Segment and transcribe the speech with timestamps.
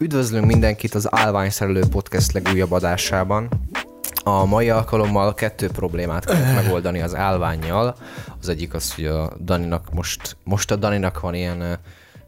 [0.00, 3.48] Üdvözlünk mindenkit az Álványszerelő Podcast legújabb adásában.
[4.24, 7.96] A mai alkalommal kettő problémát kell megoldani az állványjal.
[8.40, 11.78] Az egyik az, hogy a Daninak most, most a Daninak van ilyen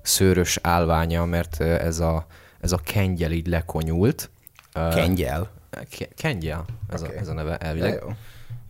[0.03, 2.26] szőrös állványa, mert ez a,
[2.61, 4.31] ez a kengyel így lekonyult.
[4.95, 5.51] Kengyel.
[5.91, 7.17] Ke- Kengyel, ez, Oké.
[7.17, 8.01] a, ez a neve elvileg.
[8.03, 8.13] jó.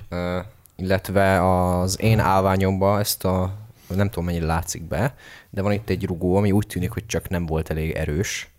[0.09, 0.41] Ö,
[0.77, 3.53] illetve az én állványomba ezt a,
[3.87, 5.15] nem tudom mennyire látszik be,
[5.51, 8.50] de van itt egy rugó, ami úgy tűnik, hogy csak nem volt elég erős.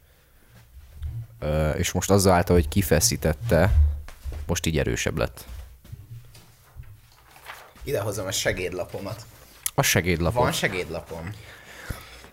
[1.77, 3.71] És most azáltal, hogy kifeszítette,
[4.47, 5.45] most így erősebb lett.
[7.83, 9.25] Idehozom a segédlapomat.
[9.75, 10.43] A segédlapot.
[10.43, 11.29] Van segédlapom.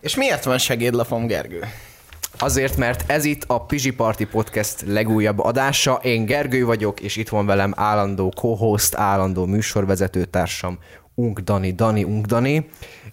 [0.01, 1.65] És miért van segédlapom, Gergő?
[2.39, 5.95] Azért, mert ez itt a Pizsi Party Podcast legújabb adása.
[5.95, 10.79] Én Gergő vagyok, és itt van velem állandó co-host, állandó műsorvezetőtársam,
[11.15, 12.69] Unk Dani, Dani, Unk Dani.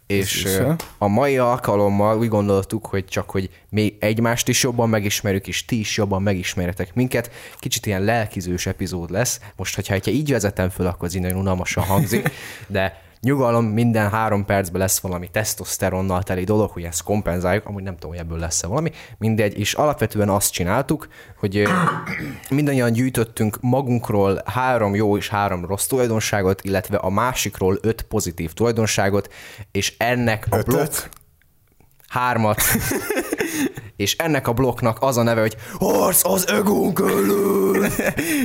[0.07, 0.59] És
[0.97, 5.79] a mai alkalommal úgy gondoltuk, hogy csak, hogy még egymást is jobban megismerjük, és ti
[5.79, 7.31] is jobban megismeretek minket.
[7.57, 9.39] Kicsit ilyen lelkizős epizód lesz.
[9.55, 12.31] Most, hogyha, hogyha így vezetem föl, akkor így nagyon unalmasan hangzik,
[12.67, 17.93] de nyugalom, minden három percben lesz valami tesztoszteronnal teli dolog, hogy ezt kompenzáljuk, amúgy nem
[17.93, 21.07] tudom, hogy ebből lesz-e valami, mindegy, és alapvetően azt csináltuk,
[21.39, 21.67] hogy
[22.49, 29.33] mindannyian gyűjtöttünk magunkról három jó és három rossz tulajdonságot, illetve a másikról öt pozitív tulajdonságot,
[29.71, 30.93] és ennek a blokk
[32.07, 32.61] hármat,
[33.95, 37.87] és ennek a blokknak az a neve, hogy Harc az ögunk elől!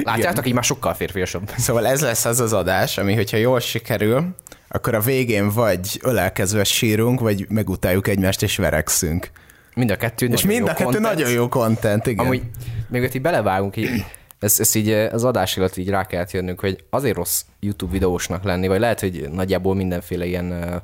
[0.03, 1.51] Látjátok, így már sokkal férfiasabb.
[1.57, 4.35] Szóval ez lesz az az adás, ami, hogyha jól sikerül,
[4.73, 9.31] akkor a végén vagy ölelkezve sírunk, vagy megutáljuk egymást és verekszünk.
[9.75, 11.05] Mind a kettő És mind a kettő content.
[11.05, 12.25] nagyon jó content, igen.
[12.25, 12.43] Amúgy
[12.89, 14.05] még így belevágunk, így,
[14.39, 18.45] ez, ez így az adás alatt így rá kellett jönnünk, hogy azért rossz YouTube videósnak
[18.45, 20.77] lenni, vagy lehet, hogy nagyjából mindenféle ilyen ö,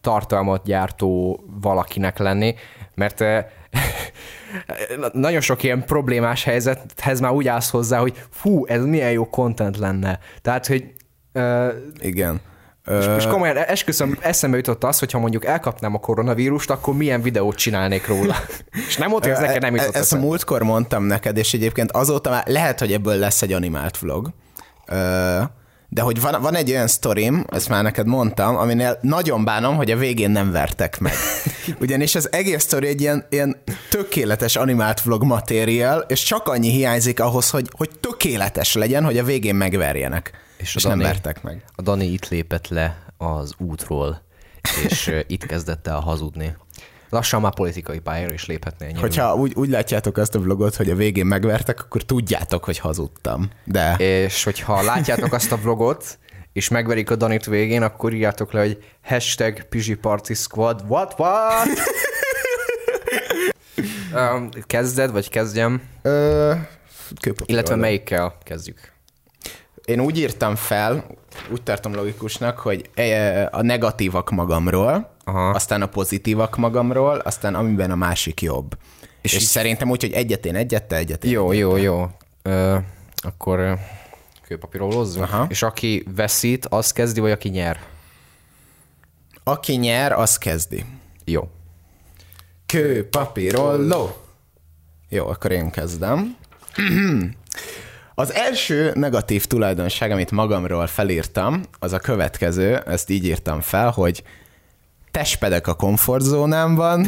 [0.00, 2.54] tartalmat gyártó valakinek lenni,
[2.94, 3.38] mert ö,
[5.12, 9.78] nagyon sok ilyen problémás helyzethez már úgy állsz hozzá, hogy fú, ez milyen jó content
[9.78, 10.18] lenne.
[10.42, 10.92] Tehát, hogy
[11.32, 11.68] ö,
[12.00, 12.40] Igen.
[12.86, 17.22] És, és komolyan esküszöm, eszembe jutott az, hogy ha mondjuk elkapnám a koronavírust, akkor milyen
[17.22, 18.36] videót csinálnék róla.
[18.88, 21.54] és nem ott, hogy ez neked nem jutott e- Ezt a múltkor mondtam neked, és
[21.54, 24.30] egyébként azóta már lehet, hogy ebből lesz egy animált vlog.
[25.94, 29.90] De hogy van, van egy olyan sztorim, ezt már neked mondtam, aminél nagyon bánom, hogy
[29.90, 31.12] a végén nem vertek meg.
[31.80, 37.20] Ugyanis az egész sztori egy ilyen, ilyen tökéletes animált vlog materiál, és csak annyi hiányzik
[37.20, 40.30] ahhoz, hogy, hogy tökéletes legyen, hogy a végén megverjenek.
[40.56, 41.64] És, És a nem Dani- vertek meg.
[41.76, 44.22] A Dani itt lépett le az útról,
[44.88, 46.56] és itt kezdett el hazudni.
[47.12, 48.98] Lassan már politikai pályára is léphetne ennyi.
[48.98, 53.50] Hogyha úgy, úgy látjátok azt a vlogot, hogy a végén megvertek, akkor tudjátok, hogy hazudtam.
[53.64, 53.94] De...
[53.98, 56.18] És hogyha látjátok azt a vlogot,
[56.52, 61.68] és megverik a Danit végén, akkor írjátok le, hogy hashtag Pizsi Party Squad, what, what?
[64.34, 65.82] um, kezded, vagy kezdjem?
[66.02, 66.52] Ö,
[67.46, 68.92] Illetve melyikkel kezdjük?
[69.84, 71.06] Én úgy írtam fel,
[71.50, 75.50] úgy tartom logikusnak, hogy e, a negatívak magamról, Aha.
[75.50, 78.76] aztán a pozitívak magamról, aztán amiben a másik jobb.
[79.20, 82.10] És, és szerintem úgy, hogy egyet én egyet, te egyet én Jó, jó, jó.
[82.42, 82.76] Ö,
[83.16, 83.72] akkor ö,
[84.46, 85.24] kőpapírozzunk.
[85.24, 85.46] Aha.
[85.48, 87.80] És aki veszít, az kezdi, vagy aki nyer?
[89.44, 90.84] Aki nyer, az kezdi.
[91.24, 91.48] Jó.
[92.66, 94.16] Kő, papírolló.
[95.08, 96.36] Jó, akkor én kezdem.
[98.14, 104.22] Az első negatív tulajdonság, amit magamról felírtam, az a következő, ezt így írtam fel, hogy
[105.12, 107.06] testpedek a komfortzónámban,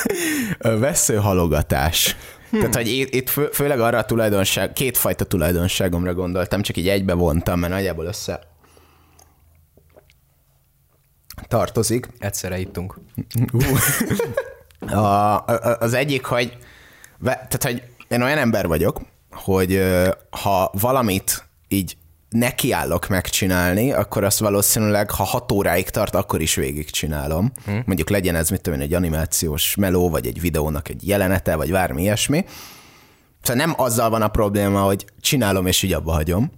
[0.58, 2.16] vesző halogatás.
[2.50, 7.14] Tehát, hogy itt, itt fő, főleg arra a tulajdonság, kétfajta tulajdonságomra gondoltam, csak így egybe
[7.14, 8.40] vontam, mert nagyjából össze
[11.48, 12.08] tartozik.
[12.18, 12.98] Egyszerre ittunk.
[14.90, 16.56] A, a, az egyik, hogy,
[17.22, 19.00] tehát, hogy én olyan ember vagyok,
[19.30, 19.82] hogy
[20.30, 21.96] ha valamit így
[22.32, 27.52] nekiállok megcsinálni, akkor azt valószínűleg, ha hat óráig tart, akkor is végigcsinálom.
[27.64, 27.76] Hm.
[27.84, 31.70] Mondjuk legyen ez, mit tudom én, egy animációs meló, vagy egy videónak egy jelenete, vagy
[31.70, 32.44] bármi ilyesmi.
[33.42, 36.52] Szóval nem azzal van a probléma, hogy csinálom, és így abba hagyom,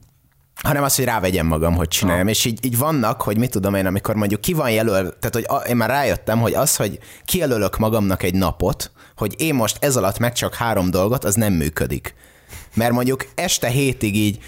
[0.62, 2.28] hanem az, hogy rávegyem magam, hogy csináljam.
[2.28, 5.44] És így, így vannak, hogy mit tudom én, amikor mondjuk ki van jelöl, tehát hogy
[5.48, 9.96] a, én már rájöttem, hogy az, hogy kijelölök magamnak egy napot, hogy én most ez
[9.96, 12.14] alatt meg csak három dolgot, az nem működik.
[12.74, 14.38] Mert mondjuk este hétig így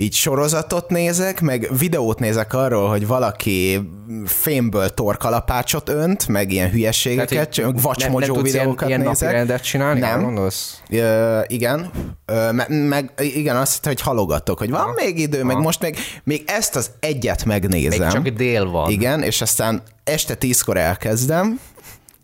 [0.00, 3.90] így sorozatot nézek, meg videót nézek arról, hogy valaki
[4.24, 9.60] fémből torkalapácsot önt, meg ilyen hülyeségeket, Tehát, vacsmodzsó tudsz ilyen, videókat ilyen napi nézek.
[9.60, 10.00] csinálni?
[10.00, 10.48] Nem.
[10.90, 11.90] Ö, igen,
[12.26, 16.42] Ö, me, meg igen, azt hogy halogatok, hogy van még idő, meg most még, még
[16.46, 18.00] ezt az egyet megnézem.
[18.00, 18.90] Még csak dél van.
[18.90, 21.60] Igen, és aztán este tízkor elkezdem,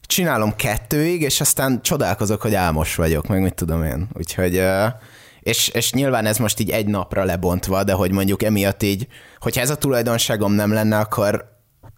[0.06, 4.08] csinálom kettőig, és aztán csodálkozok, hogy álmos vagyok, meg mit tudom én.
[4.12, 4.86] Úgyhogy, ö,
[5.44, 9.06] és, és nyilván ez most így egy napra lebontva, de hogy mondjuk emiatt így,
[9.38, 11.44] hogyha ez a tulajdonságom nem lenne, akkor,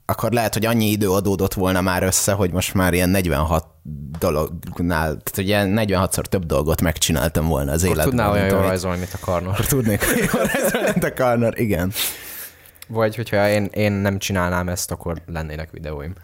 [0.06, 3.64] akkor lehet, hogy annyi idő adódott volna már össze, hogy most már ilyen 46
[4.18, 8.16] dolognál, tehát ugye 46-szor több dolgot megcsináltam volna az Akkor életben.
[8.16, 9.56] tudnál olyan jól rajzolni, mint a karnor.
[9.56, 10.02] Tudnék
[10.34, 11.92] olyan rajzolni, mint a Karnor, igen.
[12.88, 16.14] Vagy hogyha én, én nem csinálnám ezt, akkor lennének videóim.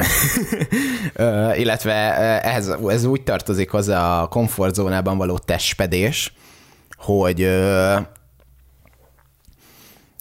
[1.63, 1.93] Illetve
[2.43, 6.33] ehhez, ez úgy tartozik hozzá a komfortzónában való testpedés,
[7.03, 7.49] hogy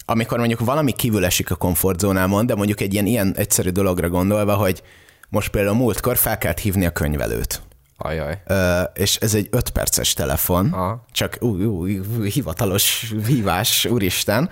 [0.05, 4.55] amikor mondjuk valami kívül esik a komfortzónámon, de mondjuk egy ilyen, ilyen egyszerű dologra gondolva,
[4.55, 4.83] hogy
[5.29, 7.61] most például múltkor fel kellett hívni a könyvelőt.
[7.97, 8.41] Ajaj.
[8.45, 11.05] Ö, és ez egy 5 perces telefon, Aha.
[11.11, 14.49] csak új, új, új, hivatalos hívás, úristen,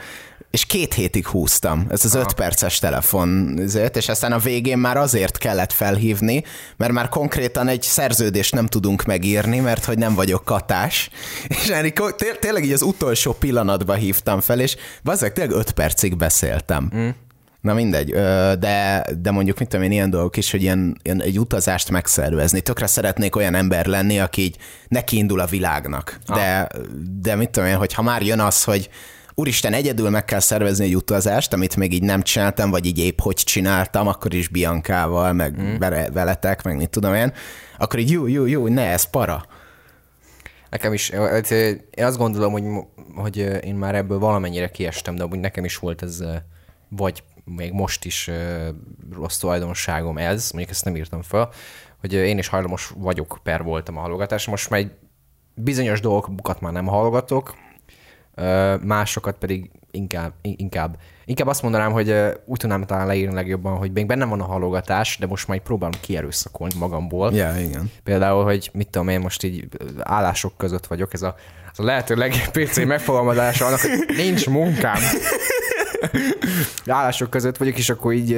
[0.52, 3.60] és két hétig húztam ez az 5 perces telefon,
[3.94, 6.44] és aztán a végén már azért kellett felhívni,
[6.78, 11.10] mert már konkrétan egy szerződést nem tudunk megírni, mert hogy nem vagyok katás,
[11.48, 16.18] és Enrico, té- tényleg így az utolsó pillanatban hívtam fel, és bazzeg, tényleg 5 percig
[16.18, 16.92] beszéltem.
[16.96, 17.10] Mm.
[17.62, 18.10] Na mindegy,
[18.60, 22.62] de, de mondjuk, mit tudom én, ilyen dolgok is, hogy ilyen, ilyen egy utazást megszervezni.
[22.62, 24.58] Tökre szeretnék olyan ember lenni, aki így
[24.88, 26.20] nekiindul a világnak.
[26.34, 26.68] De,
[27.22, 28.90] de mit tudom én, hogy ha már jön az, hogy
[29.40, 33.20] úristen, egyedül meg kell szervezni egy utazást, amit még így nem csináltam, vagy így épp
[33.20, 35.78] hogy csináltam, akkor is Biancával, meg mm.
[36.14, 37.34] veletek, meg mit tudom én,
[37.78, 39.46] akkor így jó, jó, jó, ne, ez para.
[40.70, 42.64] Nekem is, én azt gondolom, hogy,
[43.16, 46.24] hogy én már ebből valamennyire kiestem, de amúgy nekem is volt ez,
[46.90, 48.30] vagy még most is
[49.14, 51.50] rossz tulajdonságom ez, mondjuk ezt nem írtam fel,
[52.00, 54.52] hogy én is hajlamos vagyok per voltam a halogatásra.
[54.52, 54.92] Most már egy
[55.54, 57.56] bizonyos dolgokat már nem hallgatok,
[58.82, 62.16] másokat pedig inkább, inkább, inkább azt mondanám, hogy
[62.46, 65.64] úgy tudnám talán leírni legjobban, hogy még bennem van a halogatás, de most már így
[65.64, 67.34] próbálom kierőszakolni magamból.
[67.34, 67.92] Ja, igen.
[68.04, 69.68] Például, hogy mit tudom én, most így
[70.00, 71.36] állások között vagyok, ez a,
[71.72, 75.02] ez a lehető legjobb PC megfogalmazása annak, hogy nincs munkám.
[76.86, 78.30] Állások között vagyok, és akkor így,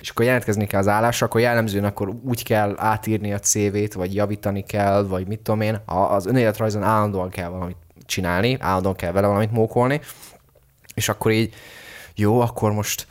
[0.00, 4.14] és akkor jelentkezni kell az állásra, akkor jellemzően akkor úgy kell átírni a CV-t, vagy
[4.14, 5.80] javítani kell, vagy mit tudom én.
[5.86, 10.00] Az önéletrajzon állandóan kell valamit csinálni, állandóan kell vele valamit mókolni,
[10.94, 11.54] és akkor így,
[12.14, 13.06] jó, akkor most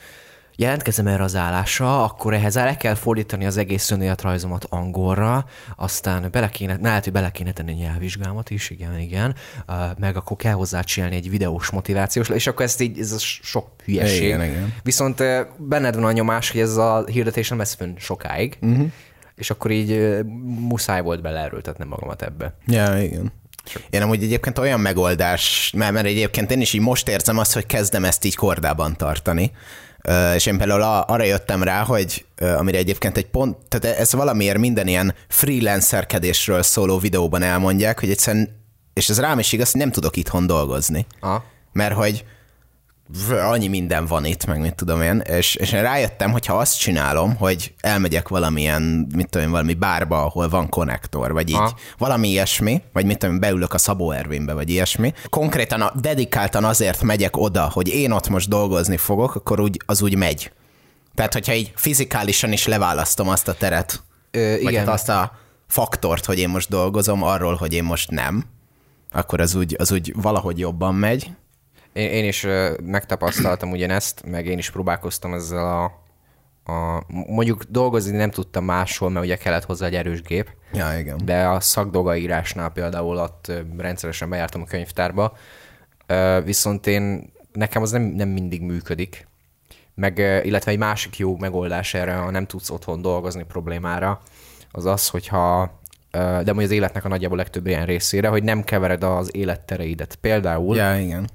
[0.55, 5.45] jelentkezem erre az állásra, akkor ehhez el kell fordítani az egész önéletrajzomat angolra,
[5.75, 9.35] aztán bele kéne, lehet, hogy bele kéne tenni nyelvvizsgámat is, igen, igen,
[9.67, 13.19] uh, meg akkor kell hozzá csinálni egy videós motivációs, és akkor ezt így, ez a
[13.19, 14.23] sok hülyeség.
[14.23, 14.73] Igen, igen.
[14.83, 18.91] Viszont uh, benned van a nyomás, hogy ez a hirdetés nem lesz fönn sokáig, uh-huh.
[19.35, 22.55] és akkor így uh, muszáj volt beleerőltetnem magamat ebbe.
[22.65, 23.31] Ja, igen.
[23.89, 27.65] Én amúgy egyébként olyan megoldás, mert, mert egyébként én is így most érzem azt, hogy
[27.65, 29.51] kezdem ezt így kordában tartani.
[30.35, 32.25] És én például arra jöttem rá, hogy
[32.57, 38.61] amire egyébként egy pont, tehát ez valamiért minden ilyen freelancerkedésről szóló videóban elmondják, hogy egyszerűen,
[38.93, 41.05] és ez rám is igaz, nem tudok itthon dolgozni.
[41.19, 41.43] Aha.
[41.71, 42.25] Mert hogy
[43.29, 46.79] annyi minden van itt, meg mit tudom én, és, és én rájöttem, hogy ha azt
[46.79, 51.75] csinálom, hogy elmegyek valamilyen, mit tudom én, valami bárba, ahol van konnektor, vagy így, Aha.
[51.97, 56.63] valami ilyesmi, vagy mit tudom én, beülök a Szabó Ervénybe, vagy ilyesmi, konkrétan a, dedikáltan
[56.63, 60.51] azért megyek oda, hogy én ott most dolgozni fogok, akkor úgy, az úgy megy.
[61.15, 64.85] Tehát, hogyha így fizikálisan is leválasztom azt a teret, Ö, vagy igen.
[64.85, 65.31] hát azt a
[65.67, 68.43] faktort, hogy én most dolgozom, arról, hogy én most nem,
[69.11, 71.31] akkor az úgy, az úgy valahogy jobban megy.
[71.93, 72.47] Én, én is
[72.83, 75.83] megtapasztaltam ugyanezt, meg én is próbálkoztam ezzel a,
[76.71, 77.03] a...
[77.07, 81.21] Mondjuk dolgozni nem tudtam máshol, mert ugye kellett hozzá egy erős gép, Ja, igen.
[81.25, 85.37] de a szakdolgaírásnál például ott rendszeresen bejártam a könyvtárba,
[86.43, 89.27] viszont én, nekem az nem, nem mindig működik,
[89.95, 94.21] meg, illetve egy másik jó megoldás erre, ha nem tudsz otthon dolgozni problémára,
[94.71, 95.81] az az, hogyha
[96.11, 100.15] de mondjuk az életnek a nagyjából legtöbb ilyen részére, hogy nem kevered az élettereidet.
[100.15, 101.29] Például Ja, igen.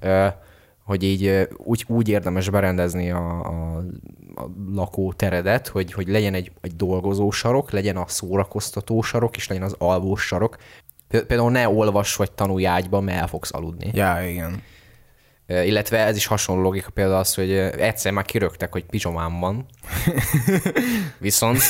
[0.89, 3.77] Hogy így úgy, úgy érdemes berendezni a, a,
[4.35, 9.63] a lakóteredet, hogy, hogy legyen egy, egy dolgozó sarok, legyen a szórakoztató sarok, és legyen
[9.63, 10.57] az alvós sarok.
[11.07, 13.89] Pé- Például ne olvass vagy tanulj ágyban, mert el fogsz aludni.
[13.93, 14.61] Ja, igen.
[15.47, 19.65] Illetve ez is hasonló logika például az, hogy egyszer már kirögtek, hogy pizsomám van.
[21.19, 21.61] viszont,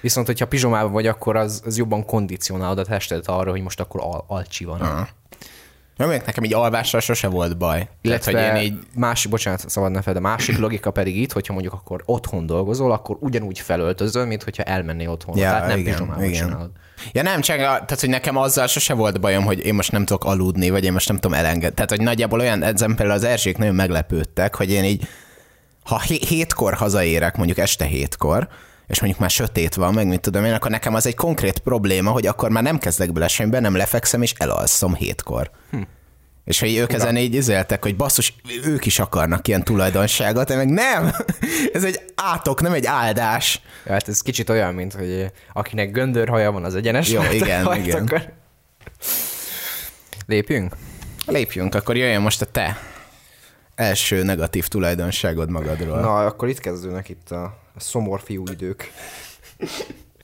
[0.00, 4.00] viszont, hogyha pizsomában vagy, akkor az, az jobban kondicionálod a testedet arra, hogy most akkor
[4.00, 4.80] al- alcsi van.
[4.80, 5.08] Aha.
[5.96, 7.88] Még nekem így alvással sose volt baj.
[8.00, 8.78] Illetve Tehát, hogy én így...
[8.94, 12.92] másik, bocsánat, szabad ne fel, de másik logika pedig itt, hogyha mondjuk akkor otthon dolgozol,
[12.92, 15.36] akkor ugyanúgy felöltözöl, mint hogyha elmennél otthon.
[15.36, 16.46] Ja, Tehát nem igen, pizsomában igen.
[16.46, 16.70] csinálod.
[17.12, 20.04] Ja nem, csak a, tehát, hogy nekem azzal sose volt bajom, hogy én most nem
[20.04, 21.74] tudok aludni, vagy én most nem tudom elengedni.
[21.74, 25.08] Tehát, hogy nagyjából olyan, ezen például az Erzsék nagyon meglepődtek, hogy én így,
[25.84, 28.48] ha hé- hétkor hazaérek, mondjuk este hétkor,
[28.86, 32.10] és mondjuk már sötét van, meg mit tudom én, akkor nekem az egy konkrét probléma,
[32.10, 35.50] hogy akkor már nem kezdek bele semmibe, nem lefekszem, és elalszom hétkor.
[35.70, 35.80] Hm.
[36.44, 40.68] És hogy ők ezen így izéltek, hogy basszus, ők is akarnak ilyen tulajdonságot, én meg
[40.68, 41.12] nem!
[41.72, 43.60] Ez egy átok, nem egy áldás.
[43.86, 47.10] Ja, hát ez kicsit olyan, mint hogy akinek göndörhaja van, az egyenes.
[47.10, 48.02] Jó, igen, igen.
[48.02, 48.32] Akar.
[50.26, 50.72] Lépjünk?
[51.26, 52.78] Lépjünk, akkor jöjjön most a te
[53.74, 56.00] első negatív tulajdonságod magadról.
[56.00, 58.90] Na, akkor itt kezdődnek itt a szomor fiú idők.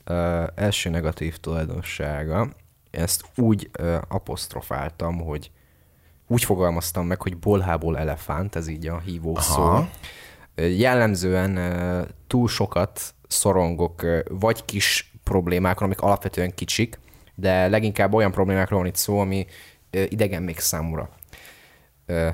[0.09, 2.49] uh, első negatív tulajdonsága,
[2.91, 5.51] ezt úgy uh, apostrofáltam, hogy
[6.27, 9.87] úgy fogalmaztam meg, hogy bolhából elefánt, ez így a hívó szó.
[10.55, 16.99] Jellemzően uh, túl sokat szorongok, uh, vagy kis problémákon, amik alapvetően kicsik,
[17.35, 19.45] de leginkább olyan problémákról van itt szó, ami
[19.93, 21.09] uh, idegen még számomra.
[22.07, 22.27] Uh,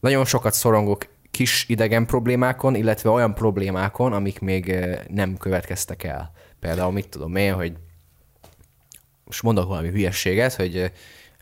[0.00, 4.74] nagyon sokat szorongok kis idegen problémákon, illetve olyan problémákon, amik még
[5.08, 6.32] nem következtek el.
[6.60, 7.72] Például mit tudom én, hogy
[9.24, 10.92] most mondok valami hülyességet, hogy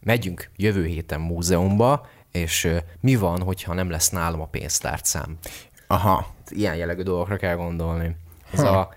[0.03, 2.69] megyünk jövő héten múzeumba, és
[3.01, 5.39] mi van, hogyha nem lesz nálam a pénztárcám?
[5.87, 6.35] Aha.
[6.49, 8.17] Ilyen jellegű dolgokra kell gondolni.
[8.53, 8.95] Az a,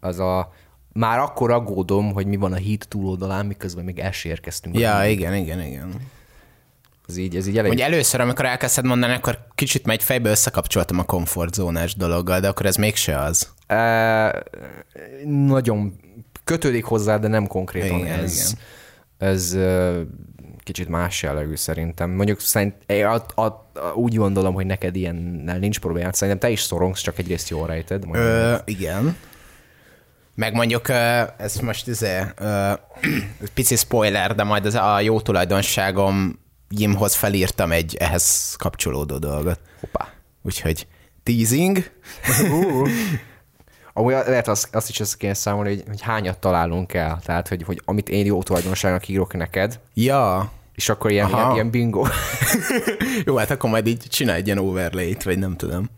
[0.00, 0.52] az a
[0.92, 4.78] már akkor aggódom, hogy mi van a híd túloldalán, miközben még el érkeztünk.
[4.78, 5.94] Ja, igen, igen, igen.
[7.08, 7.70] Ez így, ez így elég...
[7.70, 12.66] Hogy először, amikor elkezdted mondani, akkor kicsit megy fejbe összekapcsoltam a komfortzónás dologgal, de akkor
[12.66, 13.48] ez mégse az.
[13.66, 14.42] E,
[15.24, 16.00] nagyon
[16.44, 18.56] kötődik hozzá, de nem konkrétan igen, ez.
[19.18, 19.30] Igen.
[19.30, 19.56] Ez
[20.62, 22.10] kicsit más jellegű szerintem.
[22.10, 26.14] Mondjuk szerint, a, a, a, úgy gondolom, hogy neked ilyennel nincs problémát.
[26.14, 28.04] Szerintem te is szorongsz, csak egyrészt jól rejted.
[28.12, 29.16] Ö, igen.
[30.34, 30.88] Meg mondjuk,
[31.36, 32.20] ez most izé,
[33.54, 36.42] pici spoiler, de majd az a jó tulajdonságom
[36.76, 39.60] Jimhoz felírtam egy ehhez kapcsolódó dolgot.
[39.80, 40.12] Hoppá.
[40.42, 40.86] Úgyhogy
[41.22, 41.90] teasing.
[42.50, 42.88] Uh.
[43.96, 47.20] Amúgy lehet azt, azt is össze kéne számolni, hogy, hogy hányat találunk el.
[47.24, 49.80] Tehát, hogy, hogy amit én jó tulajdonságnak írok neked.
[49.94, 50.52] Ja.
[50.74, 52.06] És akkor ilyen, ilyen, ilyen bingo.
[53.26, 55.90] jó, hát akkor majd így csinálj egy ilyen overlay-t, vagy nem tudom.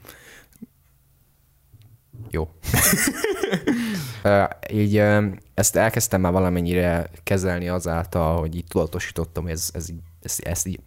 [2.31, 2.43] Jó.
[4.25, 9.91] uh, így uh, ezt elkezdtem már valamennyire kezelni azáltal, hogy így tudatosítottam, hogy ez, ez
[9.91, 10.81] így ezt, ezt így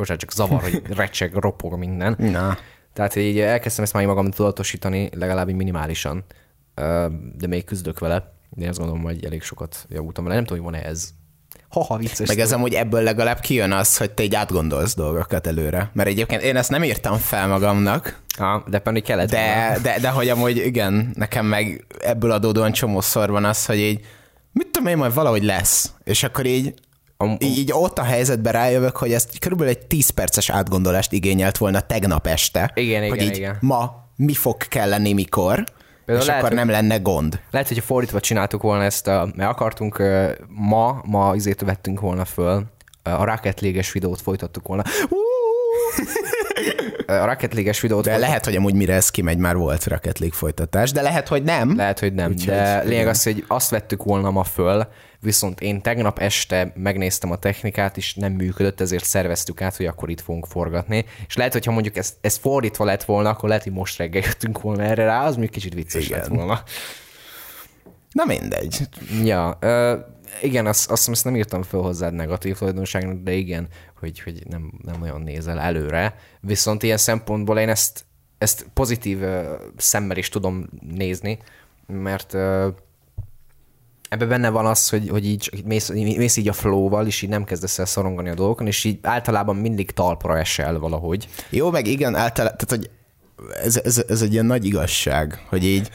[0.00, 2.16] most csak zavar, hogy recseg, ropog minden.
[2.18, 2.58] Na.
[2.92, 6.24] Tehát így elkezdtem ezt már magam tudatosítani, legalább minimálisan,
[7.36, 8.32] de még küzdök vele.
[8.50, 10.36] De én azt gondolom, hogy elég sokat javultam vele.
[10.36, 11.08] Nem tudom, hogy van-e ez.
[11.68, 12.28] Haha, vicces.
[12.28, 15.90] Meg ez amúgy ebből legalább kijön az, hogy te így átgondolsz dolgokat előre.
[15.92, 18.22] Mert egyébként én ezt nem írtam fel magamnak.
[18.38, 19.30] Ha, de pedig kellett.
[19.30, 24.06] De, de, de, hogy amúgy igen, nekem meg ebből adódóan csomószor van az, hogy így
[24.52, 25.92] mit tudom én, majd valahogy lesz.
[26.04, 26.74] És akkor így
[27.22, 31.58] Am, így, így ott a helyzetben rájövök, hogy ezt körülbelül egy 10 perces átgondolást igényelt
[31.58, 32.70] volna tegnap este.
[32.74, 33.56] Igen, hogy igen, így igen.
[33.60, 35.64] ma mi fog kelleni mikor,
[36.04, 37.40] Például és lehet, akkor nem lenne gond.
[37.50, 40.02] Lehet, hogy fordítva csináltuk volna ezt, mert akartunk
[40.48, 42.62] ma, ma izét vettünk volna föl,
[43.02, 43.60] a Rocket
[43.92, 44.82] videót folytattuk volna.
[47.06, 48.04] a Rocket videót...
[48.04, 51.42] De lehet, hogy amúgy mire ez kimegy, már volt Rocket League folytatás, de lehet, hogy
[51.42, 51.76] nem.
[51.76, 54.86] Lehet, hogy nem, Úgy, de lényeg az, hogy azt vettük volna ma föl,
[55.20, 60.10] viszont én tegnap este megnéztem a technikát, és nem működött, ezért szerveztük át, hogy akkor
[60.10, 61.04] itt fogunk forgatni.
[61.26, 64.60] És lehet, hogyha mondjuk ez, ez fordítva lett volna, akkor lehet, hogy most reggel jöttünk
[64.60, 66.18] volna erre rá, az még kicsit vicces Igen.
[66.18, 66.62] lett volna.
[68.12, 68.80] Na mindegy.
[69.24, 69.98] Ja, uh,
[70.42, 74.72] igen, azt, azt, azt nem írtam fel hozzád negatív tulajdonságnak, de igen, hogy, hogy nem,
[74.82, 76.14] nem olyan nézel előre.
[76.40, 78.04] Viszont ilyen szempontból én ezt,
[78.38, 79.44] ezt pozitív uh,
[79.76, 81.38] szemmel is tudom nézni,
[81.86, 82.66] mert uh,
[84.10, 87.44] ebben benne van az, hogy, hogy így mész, mész így a flow-val, és így nem
[87.44, 91.28] kezdesz el szorongani a dolgokon, és így általában mindig talpra esel valahogy.
[91.50, 92.90] Jó, meg igen, általában, tehát hogy
[93.64, 95.90] ez, ez, ez egy ilyen nagy igazság, hogy így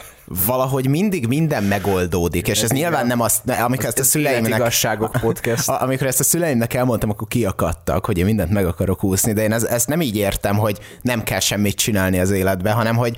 [0.46, 4.56] valahogy mindig minden megoldódik, és ez nyilván nem azt, amikor ezt a szüleimnek...
[4.56, 5.70] igazságok podcast.
[5.70, 9.52] Amikor ezt a szüleimnek elmondtam, akkor kiakadtak, hogy én mindent meg akarok úszni, de én
[9.52, 13.18] ez, ezt nem így értem, hogy nem kell semmit csinálni az életbe, hanem hogy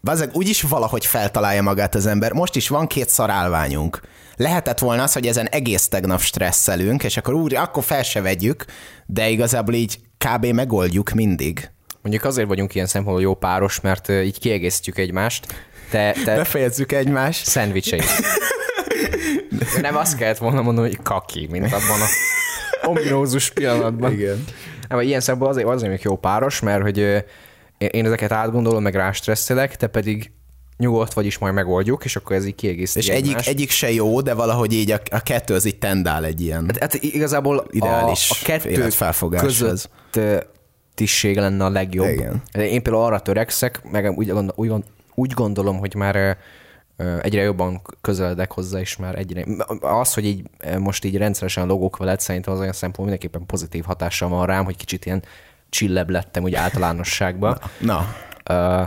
[0.00, 2.32] Bazeg, úgyis valahogy feltalálja magát az ember.
[2.32, 4.00] Most is van két szarálványunk.
[4.36, 8.64] Lehetett volna az, hogy ezen egész tegnap stresszelünk, és akkor úgy, akkor fel se vegyük,
[9.06, 10.46] de igazából így kb.
[10.46, 11.70] megoldjuk mindig.
[12.02, 15.46] Mondjuk azért vagyunk ilyen szempontból jó páros, mert így kiegészítjük egymást.
[15.90, 17.44] Te, te Befejezzük egymást.
[17.44, 18.04] Szendvicseit.
[19.80, 22.06] Nem azt kellett volna mondani, hogy kaki, mint abban a
[22.88, 24.12] ominózus pillanatban.
[24.12, 24.44] Igen.
[24.88, 27.24] Nem, ilyen szempontból azért, azért még jó páros, mert hogy
[27.78, 30.32] én ezeket átgondolom, meg rástresszelek, te pedig
[30.76, 34.20] nyugodt vagy is majd megoldjuk, és akkor ez így kiegészíti És egyik, egyik se jó,
[34.20, 38.30] de valahogy így a, a kettő az így tendál egy ilyen hát, hát igazából ideális
[38.30, 38.88] a, a kettő
[39.36, 39.90] között
[40.94, 42.08] tisztség lenne a legjobb.
[42.08, 42.42] Igen.
[42.52, 44.72] Én például arra törekszek, meg úgy, úgy,
[45.14, 46.38] úgy gondolom, hogy már
[47.22, 49.44] egyre jobban közeledek hozzá, és már egyre...
[49.80, 50.42] Az, hogy így
[50.78, 54.76] most így rendszeresen logók veled, szerintem az olyan szempont mindenképpen pozitív hatással van rám, hogy
[54.76, 55.22] kicsit ilyen
[55.68, 57.58] csillebb lettem úgy általánosságban.
[57.80, 58.82] Na, Ö,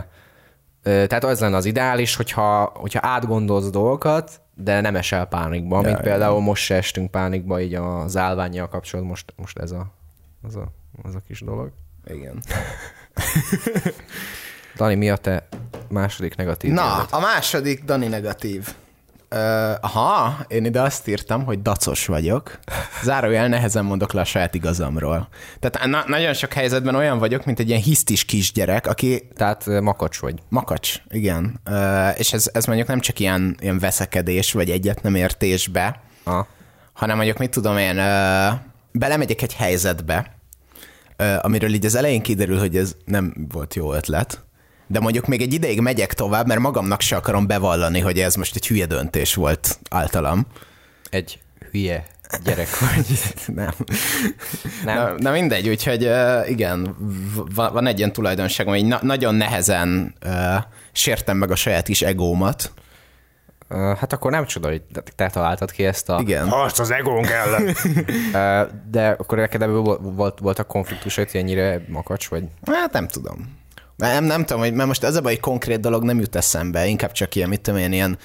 [0.82, 5.96] ö, tehát az lenne az ideális, hogyha, hogyha átgondolsz dolgokat, de nem esel pánikba, mint
[5.96, 6.02] ja.
[6.02, 9.86] például most se estünk pánikba így az állványjal kapcsolatban, most, most ez a,
[10.42, 10.72] az a,
[11.02, 11.72] az a kis dolog.
[12.06, 12.42] igen.
[14.76, 15.48] Dani, mi a te
[15.88, 17.12] második negatív Na, érzet?
[17.12, 18.74] a második Dani negatív.
[19.34, 19.38] Uh,
[19.80, 22.58] aha, én ide azt írtam, hogy dacos vagyok.
[23.02, 25.28] Zárójel nehezen mondok le a saját igazamról.
[25.60, 30.20] Tehát na- nagyon sok helyzetben olyan vagyok, mint egy ilyen hisztis kisgyerek, aki Tehát makacs
[30.20, 30.34] vagy.
[30.48, 31.60] makacs, igen.
[31.70, 36.46] Uh, és ez, ez mondjuk nem csak ilyen, ilyen veszekedés, vagy egyet nem értésbe, Ah.
[36.92, 38.52] hanem mondjuk mit tudom én, uh,
[38.92, 40.34] belemegyek egy helyzetbe,
[41.18, 44.44] uh, amiről így az elején kiderül, hogy ez nem volt jó ötlet,
[44.92, 48.56] de mondjuk még egy ideig megyek tovább, mert magamnak se akarom bevallani, hogy ez most
[48.56, 50.46] egy hülye döntés volt általam.
[51.10, 51.38] Egy
[51.70, 52.06] hülye
[52.44, 53.06] gyerek vagy.
[53.54, 53.70] Nem.
[54.84, 54.96] Nem?
[54.96, 56.96] Na, na mindegy, úgyhogy uh, igen,
[57.54, 60.32] v- van egy ilyen tulajdonságom, hogy na- nagyon nehezen uh,
[60.92, 62.72] sértem meg a saját kis egómat.
[63.68, 64.82] Hát akkor nem csoda, hogy
[65.16, 66.18] te- találtad ki ezt a...
[66.20, 66.48] Igen.
[66.48, 67.76] Harc az egónk ellen.
[68.90, 72.44] De akkor neked ebből volt, volt, voltak konfliktusok, hogy ennyire makacs vagy?
[72.66, 73.60] Hát nem tudom.
[74.08, 76.86] Nem, nem tudom, hogy mert most ez a baj, egy konkrét dolog nem jut eszembe,
[76.86, 78.18] inkább csak ilyen, mit tudom én, ilyen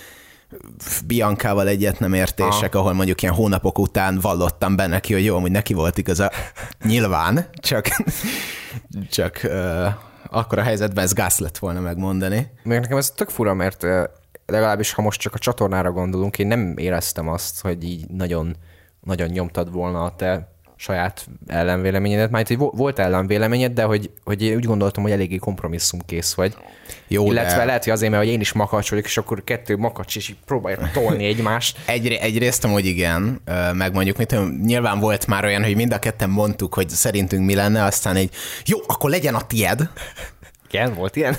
[1.06, 5.52] Biancával egyet nem értések, ahol mondjuk ilyen hónapok után vallottam be neki, hogy jó, hogy
[5.52, 6.32] neki volt igaza.
[6.84, 7.86] Nyilván, csak,
[9.10, 9.88] csak uh,
[10.30, 12.52] akkor a helyzetben ez gáz lett volna megmondani.
[12.64, 13.86] Még nekem ez tök fura, mert
[14.46, 18.56] legalábbis ha most csak a csatornára gondolunk, én nem éreztem azt, hogy így nagyon,
[19.02, 22.30] nagyon nyomtad volna a te saját ellenvéleményedet.
[22.30, 26.56] Már hogy vo- volt ellenvéleményed, de hogy, hogy én úgy gondoltam, hogy eléggé kompromisszumkész vagy.
[27.08, 29.78] Jó, Illetve de- lehet, hogy azért, mert hogy én is makacs vagyok, és akkor kettő
[29.78, 31.78] makacs, és így próbálják tolni egymást.
[31.86, 33.42] Egy, egyrészt hogy igen,
[33.74, 37.46] meg mondjuk, mit tudom, nyilván volt már olyan, hogy mind a ketten mondtuk, hogy szerintünk
[37.46, 38.30] mi lenne, aztán egy
[38.66, 39.90] jó, akkor legyen a tied.
[40.78, 41.36] Igen, volt ilyen?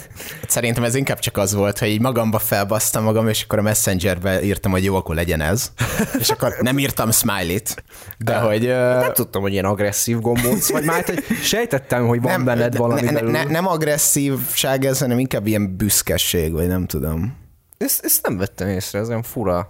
[0.49, 4.43] Szerintem ez inkább csak az volt, hogy így magamba felbasztam magam, és akkor a messengerbe
[4.43, 5.73] írtam, hogy jó, akkor legyen ez.
[6.19, 7.85] És akkor nem írtam smiley-t,
[8.19, 8.67] de hogy...
[8.67, 13.01] ö, Nem tudtam, hogy ilyen agresszív gombóc vagy, már hogy sejtettem, hogy van benned valami
[13.01, 13.31] ne, belül.
[13.31, 17.37] ne, nem agresszívság ez, hanem inkább ilyen büszkeség, vagy nem tudom.
[17.77, 19.69] Ezt, ezt nem vettem észre, ez olyan fura.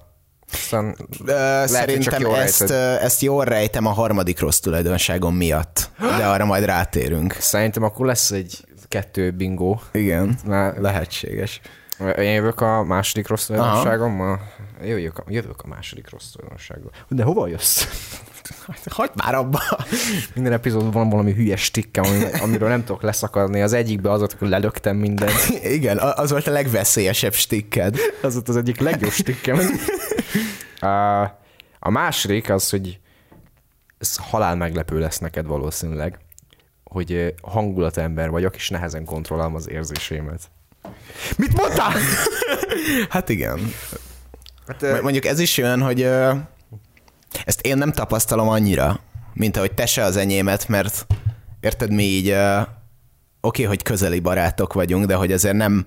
[0.53, 3.03] Aztán hogy Szerintem jól ezt, rejted.
[3.03, 7.37] ezt jól rejtem a harmadik rossz tulajdonságom miatt, de arra majd rátérünk.
[7.39, 9.79] Szerintem akkor lesz egy kettő bingo.
[9.93, 11.61] Igen, Már lehetséges.
[12.19, 14.41] én jövök a második rossz tulajdonságommal.
[14.83, 16.91] Jövök a, jövök a második rossz tulajdonsággal.
[17.09, 17.87] De hova jössz?
[18.91, 19.61] Hagyd már abba!
[20.35, 23.61] Minden epizódban van valami hülye stikkem, ami- amiről nem tudok leszakadni.
[23.63, 25.49] Az egyikbe az volt, hogy lelöktem mindent.
[25.63, 27.97] Igen, az volt a legveszélyesebb stikked.
[28.23, 29.59] Az volt az egyik legjobb stikkem.
[30.81, 31.23] A,
[31.79, 33.01] a második az, hogy
[33.99, 36.19] ez halál meglepő lesz neked valószínűleg,
[36.89, 40.41] hogy ö, hangulatember vagyok, és nehezen kontrollálom az érzéseimet.
[41.37, 41.93] Mit mondtál?
[43.09, 43.73] Hát igen.
[44.67, 46.33] Hát, M- Mondjuk ez is olyan, hogy ö,
[47.45, 49.01] ezt én nem tapasztalom annyira,
[49.35, 51.07] mint ahogy te se az enyémet, mert
[51.61, 52.37] érted, mi így
[53.41, 55.87] oké, hogy közeli barátok vagyunk, de hogy azért nem,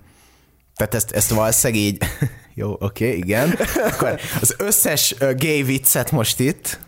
[0.75, 1.97] tehát ezt, ezt valószínűleg így,
[2.53, 6.79] jó, oké, igen, akkor az összes gay viccet most itt,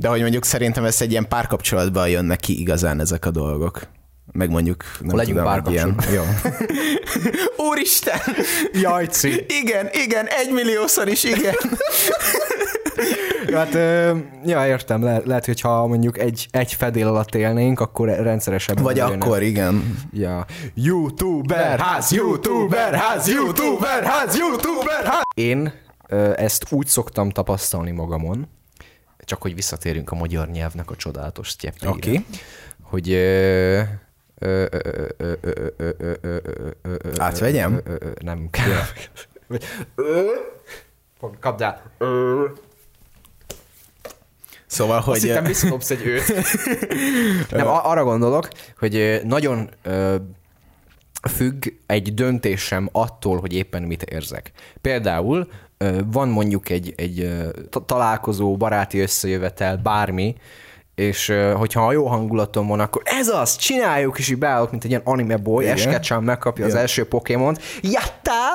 [0.00, 3.80] de hogy mondjuk szerintem ez egy ilyen párkapcsolatban jönnek ki igazán ezek a dolgok.
[4.32, 6.22] Meg mondjuk, nem Legyünk tudom, egy ilyen, jó.
[7.68, 8.18] Úristen!
[8.72, 9.44] Jajci!
[9.62, 11.54] Igen, igen, egy milliószor is igen.
[13.54, 13.72] Hát,
[14.44, 18.96] ja, értem, Le- lehet, hogy ha mondjuk egy, egy fedél alatt élnénk, akkor rendszeresebben Vagy
[18.96, 19.14] jönne.
[19.14, 19.96] akkor, igen.
[20.12, 20.46] Ja.
[20.74, 25.22] YouTuber ház, YouTuber ház, YouTuber ház, YouTuber ház!
[25.34, 25.72] Én
[26.36, 28.48] ezt úgy szoktam tapasztalni magamon,
[29.30, 31.88] csak hogy visszatérünk a magyar nyelvnek a csodálatos sztyepeire.
[31.88, 32.10] Oké.
[32.10, 32.24] Okay.
[32.82, 33.14] Hogy
[37.16, 37.82] Átvegyem?
[38.20, 38.82] Nem kell.
[41.40, 41.82] Kapd el.
[44.66, 45.14] Szóval, hogy...
[45.14, 45.44] Azt hittem,
[45.90, 46.34] egy őt.
[47.50, 49.70] Nem, arra gondolok, hogy nagyon
[51.30, 54.52] függ egy döntésem attól, hogy éppen mit érzek.
[54.80, 55.50] Például
[56.12, 57.36] van mondjuk egy, egy
[57.86, 60.34] találkozó, baráti összejövetel, bármi,
[60.94, 64.90] és hogyha a jó hangulatom van, akkor ez az, csináljuk, és így beállok, mint egy
[64.90, 65.76] ilyen anime boy, Igen.
[65.76, 66.82] Eskecsan megkapja az Igen.
[66.82, 68.52] első Pokémont, jattá!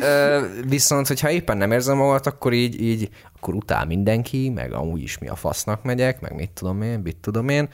[0.00, 5.02] Ö, viszont, hogyha éppen nem érzem magamat, akkor így, így akkor utál mindenki, meg amúgy
[5.02, 7.68] is mi a fasznak megyek, meg mit tudom én, mit tudom én.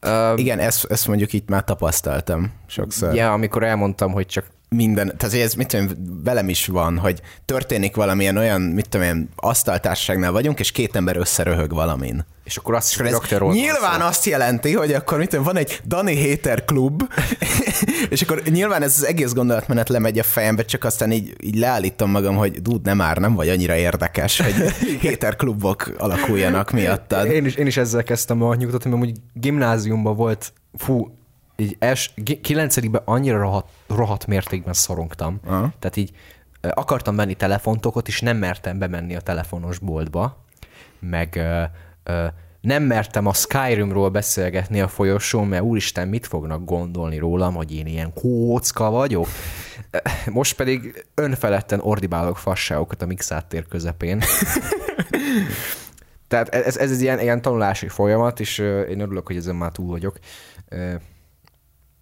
[0.00, 3.14] Ö, Igen, ezt, ezt mondjuk itt már tapasztaltam sokszor.
[3.14, 5.88] Ja, amikor elmondtam, hogy csak minden, tehát ez mit tudom,
[6.24, 11.16] velem is van, hogy történik valamilyen olyan, mit tudom én, asztaltárságnál vagyunk, és két ember
[11.16, 12.24] összeröhög valamin.
[12.44, 14.06] És akkor azt Ez rögtön róla van nyilván szó.
[14.06, 17.02] azt jelenti, hogy akkor mit tudom, van egy Dani Hater klub,
[18.10, 22.10] és akkor nyilván ez az egész gondolatmenet lemegy a fejembe, csak aztán így, így leállítom
[22.10, 24.54] magam, hogy dúd, nem már, nem vagy annyira érdekes, hogy
[25.02, 27.26] Hater klubok alakuljanak miattad.
[27.26, 31.19] Én is, én is ezzel kezdtem a nyugtatni, mert úgy gimnáziumban volt, fú,
[31.60, 35.40] így es, gi- kilencedikben annyira rohadt, rohadt mértékben szorongtam.
[35.46, 35.72] Aha.
[35.78, 36.10] Tehát így
[36.60, 40.44] akartam venni telefontokot, és nem mertem bemenni a telefonos boltba,
[40.98, 41.62] meg ö,
[42.02, 42.26] ö,
[42.60, 47.86] nem mertem a Skyrimról beszélgetni a folyosón, mert úristen, mit fognak gondolni rólam, hogy én
[47.86, 49.26] ilyen kócka vagyok.
[50.26, 54.22] Most pedig önfeledten ordibálok fasságokat a mixát tér közepén.
[56.28, 59.88] Tehát ez, ez egy ilyen, ilyen tanulási folyamat, és én örülök, hogy ezen már túl
[59.88, 60.18] vagyok.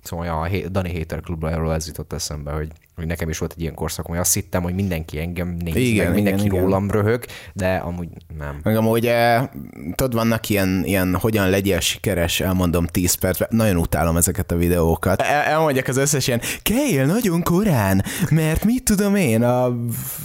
[0.09, 3.61] Szóval ja, a Dani Hater klubról ez jutott eszembe, hogy, hogy nekem is volt egy
[3.61, 7.25] ilyen korszakom, hogy azt hittem, hogy mindenki engem néz, Igen, meg mindenki igen, rólam röhög,
[7.53, 8.61] de amúgy nem.
[8.63, 9.49] Meg amúgy, eh,
[9.95, 13.49] tudod, vannak ilyen, ilyen hogyan legyél sikeres, elmondom 10 percben.
[13.51, 15.23] Nagyon utálom ezeket a videókat.
[15.23, 19.71] El, elmondják az összes ilyen, kelljél nagyon korán, mert mit tudom én, a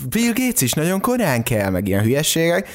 [0.10, 2.68] Bill Gates is nagyon korán kell, meg ilyen hülyességek.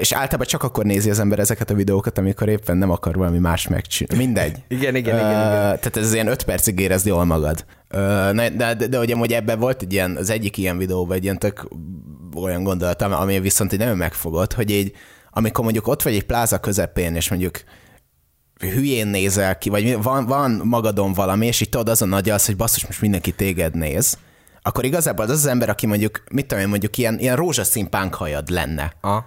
[0.00, 3.38] És általában csak akkor nézi az ember ezeket a videókat, amikor éppen nem akar valami
[3.38, 4.24] más megcsinálni.
[4.24, 4.52] Mindegy.
[4.68, 5.40] Igen, igen, igen, igen.
[5.50, 7.64] Tehát ez ilyen öt percig érezd jól magad.
[7.88, 11.22] Na, De, de, de ugye amúgy ebben volt egy ilyen, az egyik ilyen videóban egy
[11.22, 11.68] ilyen tök
[12.34, 14.92] olyan gondolat, ami- viszont így nagyon megfogott, hogy így,
[15.30, 17.60] amikor mondjuk ott vagy egy pláza közepén, és mondjuk
[18.58, 22.86] hülyén nézel ki, vagy van, van magadon valami, és így tudod azon agyalsz, hogy basszus,
[22.86, 24.18] most mindenki téged néz,
[24.62, 28.48] akkor igazából az az ember, aki mondjuk, mit tudom én, mondjuk ilyen, ilyen rózsaszín hajad
[28.48, 29.26] lenne, Aha.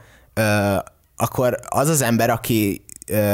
[1.16, 2.86] Akkor az az ember, aki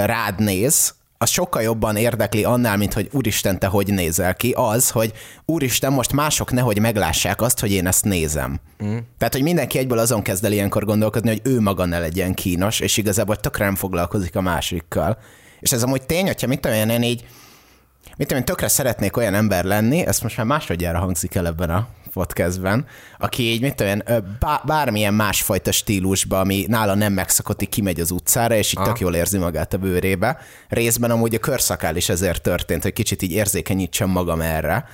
[0.05, 4.89] rád néz, az sokkal jobban érdekli annál, mint hogy úristen, te hogy nézel ki, az,
[4.89, 5.13] hogy
[5.45, 8.59] úristen, most mások nehogy meglássák azt, hogy én ezt nézem.
[8.83, 8.97] Mm.
[9.17, 12.79] Tehát, hogy mindenki egyből azon kezd el ilyenkor gondolkodni, hogy ő maga ne legyen kínos,
[12.79, 15.17] és igazából tökre nem foglalkozik a másikkal.
[15.59, 17.25] És ez amúgy tény, hogyha mit tudom én így
[18.17, 21.69] mit tudom én, tökre szeretnék olyan ember lenni, ezt most már másodjára hangzik el ebben
[21.69, 22.85] a podcastben,
[23.19, 24.01] aki így, mit tudom
[24.65, 29.15] bármilyen másfajta stílusba, ami nála nem megszokott, így kimegy az utcára, és így tök jól
[29.15, 30.37] érzi magát a bőrébe.
[30.69, 34.85] Részben amúgy a körszakál is ezért történt, hogy kicsit így érzékenyítsem magam erre.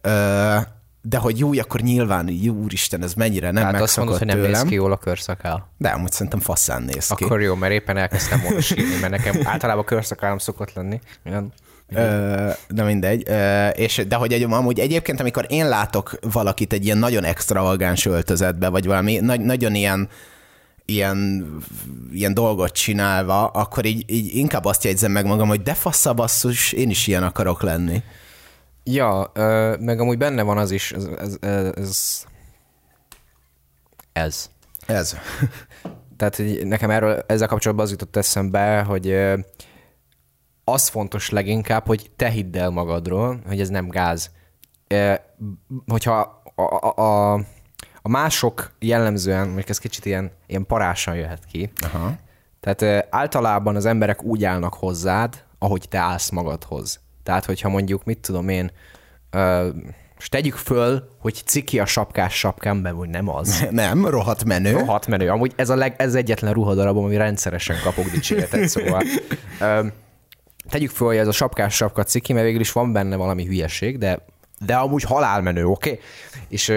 [0.00, 0.56] Ö,
[1.02, 4.36] de hogy jó, akkor nyilván, jó, úristen, ez mennyire nem Hát azt mondod, hogy nem
[4.36, 4.50] tőlem.
[4.50, 5.72] néz ki jól a körszakál.
[5.76, 7.24] De amúgy szerintem faszán néz ki.
[7.24, 11.00] Akkor jó, mert éppen elkezdtem volna sírni, mert nekem általában körszakállam szokott lenni.
[11.94, 13.22] Ö, de mindegy.
[13.26, 18.06] Ö, és, de hogy egy, amúgy egyébként, amikor én látok valakit egy ilyen nagyon extravagáns
[18.06, 20.08] öltözetbe, vagy valami nagy, nagyon ilyen
[20.84, 21.46] ilyen,
[22.12, 26.72] ilyen dolgot csinálva, akkor így, így inkább azt jegyzem meg magam, hogy de fassza basszus,
[26.72, 28.02] én is ilyen akarok lenni.
[28.84, 32.24] Ja, ö, meg amúgy benne van az is, ez, ez, ez,
[34.12, 34.50] ez.
[34.86, 35.16] Ez.
[36.16, 39.16] Tehát nekem erről ezzel kapcsolatban az jutott eszembe, hogy
[40.72, 44.30] az fontos leginkább, hogy te hidd el magadról, hogy ez nem gáz.
[45.86, 47.34] Hogyha a, a, a,
[48.02, 52.16] a mások jellemzően, mondjuk ez kicsit ilyen, ilyen parásan jöhet ki, Aha.
[52.60, 57.00] tehát általában az emberek úgy állnak hozzád, ahogy te állsz magadhoz.
[57.22, 58.70] Tehát, hogyha mondjuk, mit tudom én,
[59.30, 59.68] ö,
[60.18, 63.66] és tegyük föl, hogy ciki a sapkás sapkámben, vagy nem az.
[63.70, 64.72] Nem, rohadt menő.
[64.72, 65.28] Rohadt menő.
[65.28, 69.02] Amúgy ez, a leg, ez egyetlen ruhadarabom, ami rendszeresen kapok dicséretet, szóval.
[69.60, 69.86] Ö,
[70.68, 73.98] tegyük föl, hogy ez a sapkás sapka ciki, mert végül is van benne valami hülyeség,
[73.98, 74.24] de,
[74.58, 75.90] de amúgy halálmenő, oké?
[75.90, 76.02] Okay?
[76.48, 76.72] És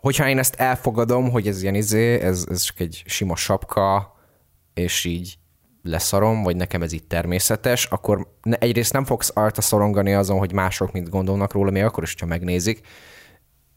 [0.00, 4.16] hogyha én ezt elfogadom, hogy ez ilyen izé, ez, ez csak egy sima sapka,
[4.74, 5.38] és így
[5.82, 10.92] leszarom, vagy nekem ez így természetes, akkor egyrészt nem fogsz arta szorongani azon, hogy mások
[10.92, 12.80] mit gondolnak róla, még akkor is, ha megnézik.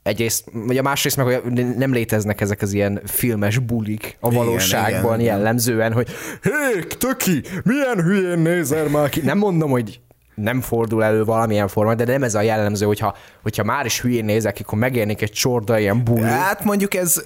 [0.04, 4.46] Egyrészt, vagy a másrészt meg, hogy nem léteznek ezek az ilyen filmes bulik a Igen,
[4.46, 6.08] valóságban igen, jellemzően, hogy
[6.44, 9.22] hé, töki, milyen hülyén nézel már ki.
[9.22, 10.00] Nem mondom, hogy
[10.36, 14.26] nem fordul elő valamilyen formán, de nem ez a jellemző, hogyha, hogyha már is hülyén
[14.26, 16.22] nézek, akkor megjelenik egy csorda ilyen buli.
[16.22, 17.24] Hát mondjuk ez,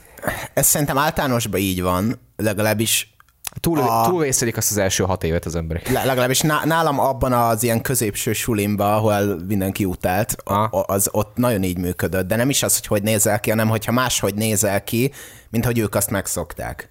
[0.53, 3.12] ez szerintem általánosban így van, legalábbis
[3.59, 5.89] Túl, a- túlvészelik azt az első hat évet az emberek.
[5.91, 11.35] Le- legalábbis ná- nálam abban az ilyen középső sulimba, ahol mindenki utált, a- az ott
[11.37, 12.27] nagyon így működött.
[12.27, 15.11] De nem is az, hogy hogy nézel ki, hanem hogyha máshogy nézel ki,
[15.49, 16.89] mint hogy ők azt megszokták.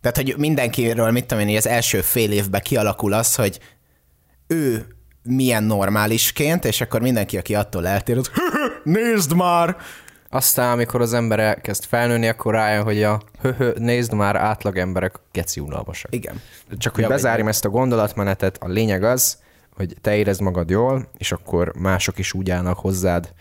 [0.00, 3.58] Tehát, hogy mindenkiről, mit tudom én, az első fél évben kialakul az, hogy
[4.46, 4.86] ő
[5.22, 8.30] milyen normálisként, és akkor mindenki, aki attól eltér, az
[8.84, 9.76] nézd már!
[10.34, 15.14] Aztán, amikor az ember elkezd felnőni, akkor rájön, hogy a höhö, nézd már, átlag emberek
[15.32, 16.14] geci unalmasak.
[16.14, 16.40] Igen.
[16.78, 19.38] Csak hogy Ja, bezárjam ezt a gondolatmenetet, a lényeg az,
[19.76, 23.32] hogy te érezd magad jól, és akkor mások is úgy állnak hozzád,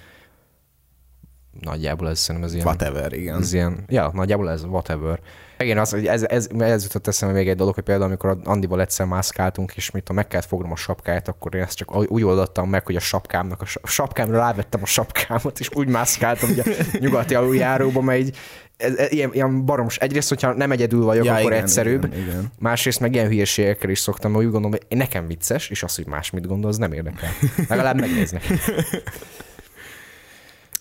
[1.64, 2.68] nagyjából ez szerintem ez ilyen...
[2.68, 3.42] Whatever, igen.
[3.42, 5.20] Ez ilyen, ja, nagyjából ez, whatever.
[5.58, 8.82] Igen, az, hogy ez, ez, ez jutott eszembe még egy dolog, hogy például amikor Andival
[8.82, 12.24] egyszer mászkáltunk, és mit, ha meg kellett fognom a sapkáját, akkor én ezt csak úgy
[12.24, 16.64] oldottam meg, hogy a sapkámnak, a, a sapkámra rávettem a sapkámat, és úgy mászkáltam ugye
[16.66, 18.38] a nyugati aluljáróba, mert így
[18.78, 19.98] ez, ez, ilyen, ilyen baroms.
[19.98, 22.06] Egyrészt, hogyha nem egyedül vagyok, ja, akkor igen, egyszerűbb.
[22.06, 22.52] Igen, igen.
[22.60, 26.08] Másrészt meg ilyen hülyeségekkel is szoktam, hogy úgy gondolom, hogy nekem vicces, és az, hogy
[26.08, 27.30] más mit gondol, az nem érdekel.
[27.68, 28.44] Legalább megnéznek.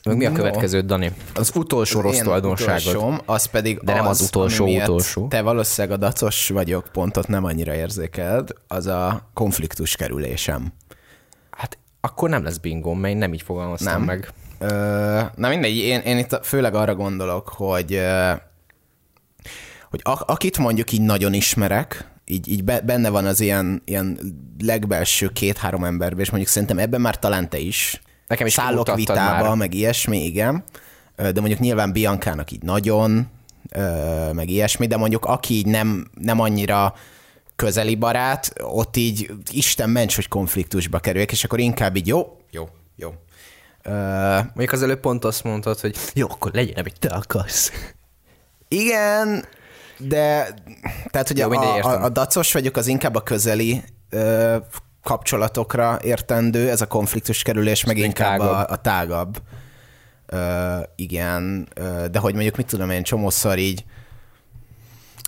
[0.04, 1.12] Meg mi a következő, Dani?
[1.34, 3.22] Az utolsó rossz tulajdonságod.
[3.26, 5.28] az pedig De nem az, az utolsó utolsó.
[5.28, 10.72] Te valószínűleg a dacos vagyok pontot nem annyira érzékeled, az a konfliktus kerülésem.
[11.50, 14.02] Hát akkor nem lesz bingom, mert én nem így fogalmaztam nem.
[14.02, 14.28] meg.
[14.58, 18.00] Ö, na mindegy, én, én itt főleg arra gondolok, hogy
[19.90, 24.18] hogy a, akit mondjuk így nagyon ismerek, így, így benne van az ilyen, ilyen
[24.64, 29.48] legbelső két-három emberben, és mondjuk szerintem ebben már talán te is Nekem is szállok vitába,
[29.48, 29.56] már.
[29.56, 30.64] meg ilyesmi, igen.
[31.16, 33.28] De mondjuk nyilván Biancának így nagyon,
[34.32, 36.94] meg ilyesmi, de mondjuk aki így nem, nem annyira
[37.56, 42.68] közeli barát, ott így Isten ments, hogy konfliktusba kerüljek, és akkor inkább így jó, jó,
[42.96, 43.08] jó.
[43.84, 43.94] Uh,
[44.34, 47.72] Mondjuk az előbb pont azt mondtad, hogy jó, akkor legyen, amit te akarsz.
[48.68, 49.44] Igen,
[49.98, 50.54] de
[51.10, 54.56] tehát, hogy jó, a, a, a dacos vagyok, az inkább a közeli uh,
[55.02, 58.68] kapcsolatokra értendő, ez a konfliktus kerülés, meg inkább tágabb.
[58.68, 59.42] A, a tágabb.
[60.32, 60.38] Uh,
[60.96, 63.84] igen, uh, de hogy mondjuk mit tudom én, csomószor így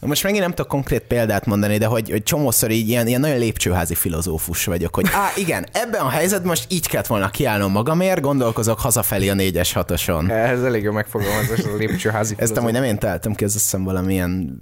[0.06, 3.38] most megint nem tudok konkrét példát mondani, de hogy, hogy csomószor így ilyen, ilyen nagyon
[3.38, 8.20] lépcsőházi filozófus vagyok, hogy á, igen, ebben a helyzetben most így kellett volna kiállnom magamért,
[8.20, 10.30] gondolkozok hazafelé a négyes hatoson.
[10.30, 13.84] Ez elég jó megfogalmazás, a lépcsőházi Ezt amúgy nem én teltem ki, ez azt hiszem
[13.84, 14.58] valamilyen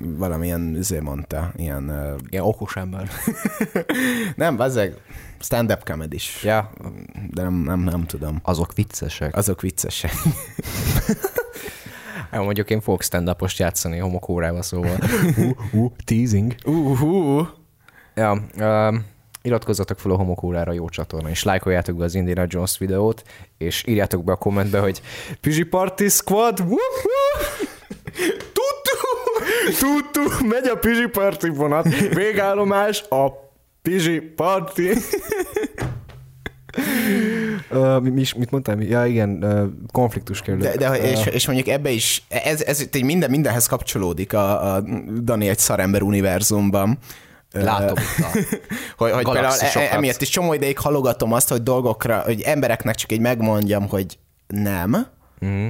[0.00, 2.16] valamilyen, üzé mondta, ilyen...
[2.28, 3.08] Ilyen okos ember.
[4.36, 4.94] nem, bazeg,
[5.40, 6.42] stand-up comedy is.
[6.42, 6.70] Ja.
[7.30, 8.40] De nem, nem, nem tudom.
[8.42, 9.36] Azok viccesek.
[9.36, 10.12] Azok viccesek.
[12.32, 14.98] Ja, mondjuk én fogok stand játszani homokórával, szóval.
[15.36, 16.54] uh, uh, teasing.
[16.64, 17.46] Uh, uh.
[18.14, 18.94] Ja, uh,
[19.42, 23.22] iratkozzatok fel a homokórára jó csatorna, és lájkoljátok be az Indiana Jones videót,
[23.58, 25.02] és írjátok be a kommentbe, hogy
[25.40, 26.58] Pizsi Party Squad,
[29.78, 33.26] Tutu, megy a Pizsi Party vonat, végállomás a
[33.82, 34.90] Pizsi Party.
[37.70, 38.80] Uh, mi, mi, mit mondtam?
[38.80, 40.60] Ja, igen, uh, konfliktus kerül.
[40.60, 44.74] De, de uh, és, és, mondjuk ebbe is, ez, ez ez minden, mindenhez kapcsolódik a,
[44.74, 44.80] a
[45.22, 46.98] Dani egy szarember univerzumban.
[47.52, 47.96] Látom.
[48.98, 52.94] hogy, hogy például e, e, emiatt is csomó ideig halogatom azt, hogy dolgokra, hogy embereknek
[52.94, 55.06] csak így megmondjam, hogy nem,
[55.44, 55.66] mm.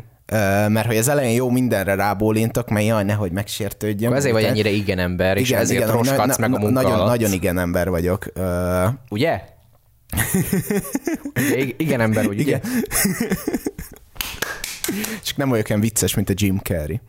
[0.69, 4.15] Mert hogy az elején jó mindenre rábólintok, mert jaj, nehogy megsértődjön.
[4.15, 6.93] Ezért vagy ennyire igen ember, és igen, ezért igen, roskadsz na, meg a munka nagyon,
[6.93, 7.07] alatt.
[7.07, 8.33] Nagyon igen ember vagyok.
[9.09, 9.43] Ugye?
[11.51, 11.73] ugye?
[11.77, 12.61] Igen ember, úgy, igen.
[12.61, 13.35] ugye?
[15.23, 17.01] Csak nem olyan vicces, mint a Jim Carrey.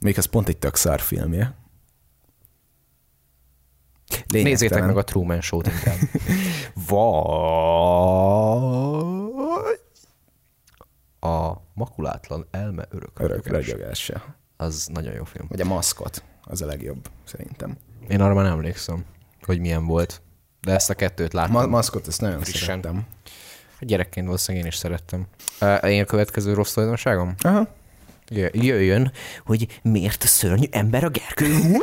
[0.00, 1.54] Még az pont egy tök szar filmje.
[4.10, 4.42] Lényegtelen.
[4.42, 5.96] Nézzétek meg a Truman Show-t inkább.
[6.88, 8.40] Vagy
[11.20, 11.52] a
[12.30, 14.34] makulátlan elme örök, örök ragyogása.
[14.56, 15.46] Az nagyon jó film.
[15.48, 17.76] Vagy a maszkot, az a legjobb, szerintem.
[18.08, 19.04] Én arra már nem emlékszem,
[19.42, 20.22] hogy milyen volt.
[20.60, 21.52] De ezt a kettőt láttam.
[21.52, 22.60] Ma- maszkot, ezt nagyon frissen.
[22.66, 23.06] szerettem.
[23.80, 25.26] Gyerekként valószínűleg én is szerettem.
[25.82, 27.34] Én a következő rossz tulajdonságom?
[27.38, 27.68] Aha.
[28.52, 29.12] Jöjjön,
[29.44, 31.78] hogy miért szörnyű ember a Gergő.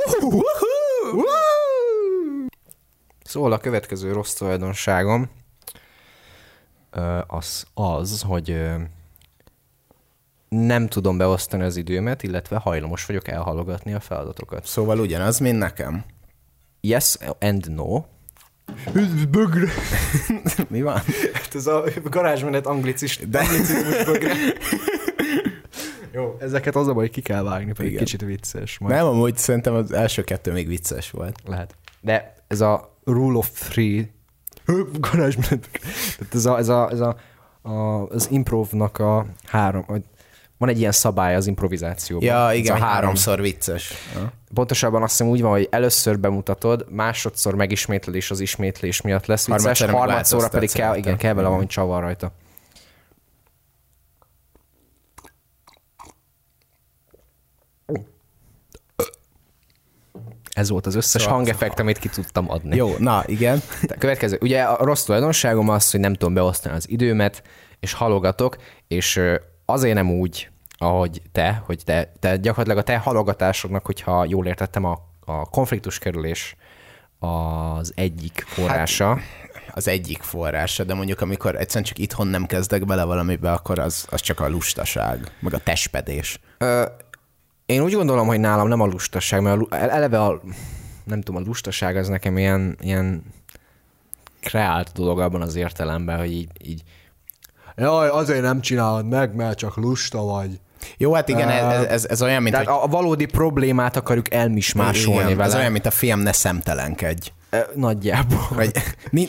[3.24, 5.30] Szóval a következő rossz tulajdonságom
[7.28, 8.60] az az, hogy
[10.50, 14.66] nem tudom beosztani az időmet, illetve hajlamos vagyok elhalogatni a feladatokat.
[14.66, 16.04] Szóval ugyanaz, mint nekem.
[16.82, 18.04] Yes and no.
[19.30, 19.68] Bögre.
[20.70, 21.02] Mi van?
[21.34, 23.40] Hát ez a garázsmenet anglicist, De...
[23.40, 24.34] anglicizmus bögre.
[26.12, 28.04] Jó, ezeket az a baj, ki kell vágni, pedig Igen.
[28.04, 28.78] kicsit vicces.
[28.78, 28.96] Majd.
[28.96, 31.40] Nem, amúgy szerintem az első kettő még vicces volt.
[31.46, 31.76] Lehet.
[32.02, 34.10] De ez a rule of three
[35.00, 35.70] garázsmenet.
[36.18, 37.18] Tehát ez a, ez a, ez a,
[37.62, 39.86] a az improvnak a három,
[40.58, 42.28] van egy ilyen szabály az improvizációban.
[42.28, 43.94] Ja, igen, ez a háromszor vicces.
[44.16, 44.32] Ja.
[44.54, 49.48] Pontosabban azt hiszem úgy van, hogy először bemutatod, másodszor megismétled, és az ismétlés miatt lesz
[49.48, 52.32] vicces, harmadszorra pedig kell, igen, kell vele valami csavar rajta.
[60.54, 62.76] Ez volt az összes szóval hangeffekt, amit ki tudtam adni.
[62.76, 63.62] Jó, na igen.
[63.82, 64.38] De következő.
[64.42, 67.44] Ugye a rossz tulajdonságom az, hogy nem tudom beosztani az időmet,
[67.80, 69.22] és halogatok, és
[69.70, 74.84] azért nem úgy, ahogy te, hogy te, te gyakorlatilag a te halogatásodnak, hogyha jól értettem,
[74.84, 76.56] a, a konfliktus kerülés
[77.20, 79.08] az egyik forrása.
[79.08, 79.22] Hát,
[79.74, 84.08] az egyik forrása, de mondjuk amikor egyszerűen csak itthon nem kezdek bele valamibe, akkor az,
[84.10, 86.40] az csak a lustaság, meg a testpedés.
[86.58, 86.86] Ö,
[87.66, 90.42] én úgy gondolom, hogy nálam nem a lustaság, mert a, eleve a,
[91.04, 93.24] nem tudom, a lustaság az nekem ilyen, ilyen
[94.40, 96.84] kreált dolog abban az értelemben, hogy így, így
[97.78, 100.60] Jaj, azért nem csinálod meg, mert csak lusta vagy.
[100.98, 102.84] Jó, hát igen, ez, ez, ez olyan, mint Tehát hogy...
[102.84, 105.50] a, valódi problémát akarjuk elmismásolni igen, vele.
[105.50, 107.32] ez olyan, mint a film ne szemtelenkedj.
[107.50, 108.48] Ö, Nagyjából.
[108.56, 108.72] Hogy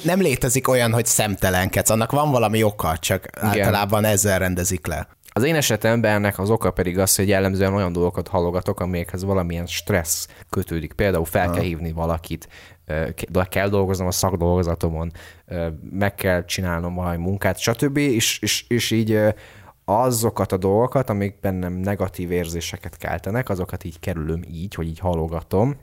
[0.02, 3.48] nem létezik olyan, hogy szemtelenkedsz, annak van valami oka, csak Igen.
[3.48, 5.08] általában ezzel rendezik le.
[5.32, 9.66] Az én esetemben ennek az oka pedig az, hogy jellemzően olyan dolgokat halogatok, amelyekhez valamilyen
[9.66, 10.92] stressz kötődik.
[10.92, 12.48] Például fel kell hívni valakit,
[13.14, 15.12] ke- kell dolgoznom a szakdolgozatomon,
[15.90, 17.96] meg kell csinálnom valami munkát, stb.
[17.96, 19.18] És, és, és így
[19.84, 25.76] azokat a dolgokat, amik bennem negatív érzéseket keltenek, azokat így kerülöm így, hogy így halogatom.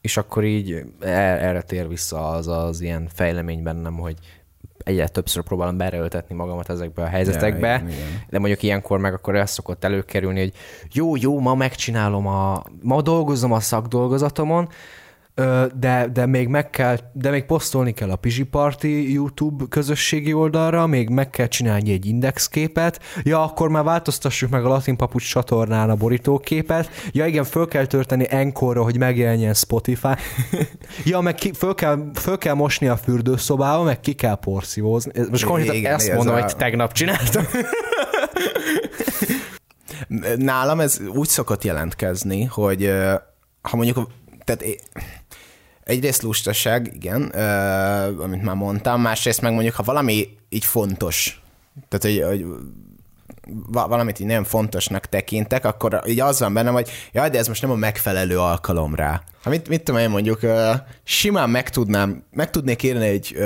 [0.00, 4.16] És akkor így er- erre tér vissza az az ilyen fejlemény bennem, hogy
[4.84, 8.22] egyre többször próbálom bereöltetni magamat ezekbe a helyzetekbe, Ja, igen, igen.
[8.28, 10.52] de mondjuk ilyenkor meg akkor ez szokott előkerülni, hogy
[10.92, 14.68] jó, jó, ma megcsinálom a, ma dolgozom a szakdolgozatomon,
[15.74, 20.86] de, de még meg kell, de még posztolni kell a Pizsi Party YouTube közösségi oldalra,
[20.86, 25.90] még meg kell csinálni egy indexképet, ja, akkor már változtassuk meg a Latin Papucs csatornán
[25.90, 30.14] a borítóképet, ja igen, föl kell törteni Encore-ra, hogy megjelenjen Spotify,
[31.04, 35.12] ja, meg ki, föl, kell, föl kell mosni a fürdőszobába, meg ki kell porszívózni.
[35.30, 37.44] Most konkrétan Igen, ezt ez mondom, a- hogy tegnap csináltam.
[40.36, 42.92] Nálam ez úgy szokott jelentkezni, hogy
[43.62, 44.08] ha mondjuk,
[44.44, 44.64] tehát
[45.90, 51.42] egyrészt lustaság, igen, ö, amit már mondtam, másrészt meg mondjuk, ha valami így fontos,
[51.88, 52.46] tehát hogy, hogy
[53.68, 57.48] va- valamit így nagyon fontosnak tekintek, akkor így az van bennem, hogy jaj, de ez
[57.48, 59.22] most nem a megfelelő alkalom rá.
[59.42, 60.40] Ha mit, mit tudom én mondjuk,
[61.04, 63.36] simán meg tudnám, meg tudnék írni egy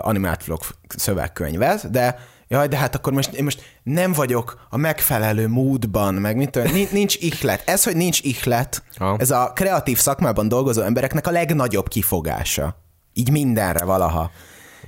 [0.00, 5.48] animált vlog szövegkönyvet, de jaj, de hát akkor most én most nem vagyok a megfelelő
[5.48, 7.62] módban, meg mit tudom, nincs, ihlet.
[7.66, 9.16] Ez, hogy nincs ihlet, Ha.
[9.18, 12.82] ez a kreatív szakmában dolgozó embereknek a legnagyobb kifogása.
[13.12, 14.30] Így mindenre valaha.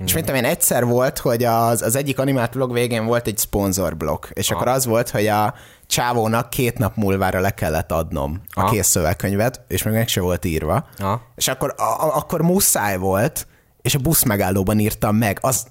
[0.05, 4.25] És mint én egyszer volt, hogy az, az egyik animált vlog végén volt egy szponzorblokk,
[4.33, 5.53] és akkor az volt, hogy a
[5.87, 8.69] csávónak két nap múlvára le kellett adnom a Aha.
[8.69, 10.87] kész szövegkönyvet, és még meg se volt írva.
[10.97, 11.21] Aha.
[11.35, 13.47] És akkor, a, a, akkor muszáj volt,
[13.81, 15.37] és a busz megállóban írtam meg.
[15.41, 15.67] Az,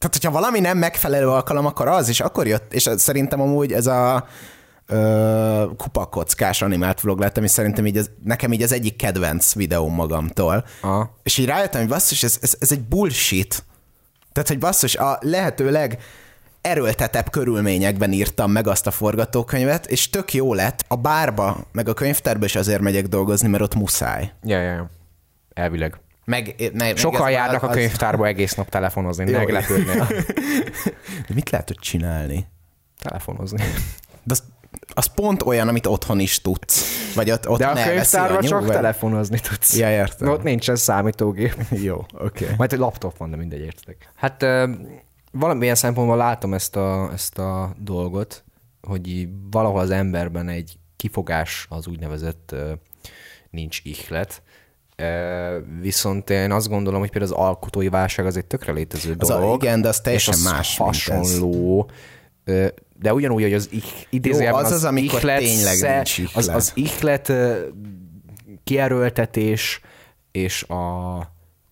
[0.00, 3.86] tehát, hogyha valami nem megfelelő alkalom, akkor az, és akkor jött, és szerintem amúgy ez
[3.86, 4.26] a
[4.86, 9.94] ö, kupakockás animált vlog lett, ami szerintem így az, nekem így az egyik kedvenc videóm
[9.94, 10.64] magamtól.
[10.80, 11.16] Aha.
[11.22, 13.64] És így rájöttem, hogy basszus, ez, ez, ez egy bullshit.
[14.32, 15.98] Tehát, hogy basszus, a lehetőleg
[16.60, 20.84] erőltetebb körülményekben írtam meg azt a forgatókönyvet, és tök jó lett.
[20.88, 24.32] A bárba, meg a könyvtárba is azért megyek dolgozni, mert ott muszáj.
[24.42, 24.90] Ja, ja, ja.
[25.54, 26.00] Elvileg.
[26.24, 29.38] Meg, meg, meg Sokan ez járnak a az- könyvtárba egész nap telefonozni, Jó.
[29.38, 29.92] meglepődni.
[31.28, 32.46] De mit lehet ott csinálni?
[33.00, 33.58] telefonozni.
[34.22, 34.42] De az,
[34.94, 36.84] az pont olyan, amit otthon is tudsz.
[37.14, 39.76] Vagy ott, ott De a könyvtárban csak telefonozni tudsz.
[39.76, 40.28] Ja, értem.
[40.28, 41.54] Ott nincsen számítógép.
[41.82, 42.44] Jó, oké.
[42.44, 42.56] Okay.
[42.56, 44.12] Majd egy laptop van, de mindegy, értek.
[44.14, 44.46] Hát
[45.32, 48.44] valamilyen szempontból látom ezt a, ezt a dolgot,
[48.80, 52.54] hogy valahol az emberben egy kifogás az úgynevezett
[53.50, 54.42] nincs ihlet.
[55.80, 59.38] Viszont én azt gondolom, hogy például az alkotói válság az egy tökre létező Az a-
[59.38, 59.62] dolog.
[59.62, 61.90] igen, de az teljesen és az más, hasonló.
[62.98, 66.36] De ugyanúgy, hogy az ich, idézőjelben az az, amikor ihlet, tényleg nincs ihlet.
[66.36, 67.32] Az, az ihlet
[68.64, 69.80] kierőltetés
[70.30, 71.18] és a,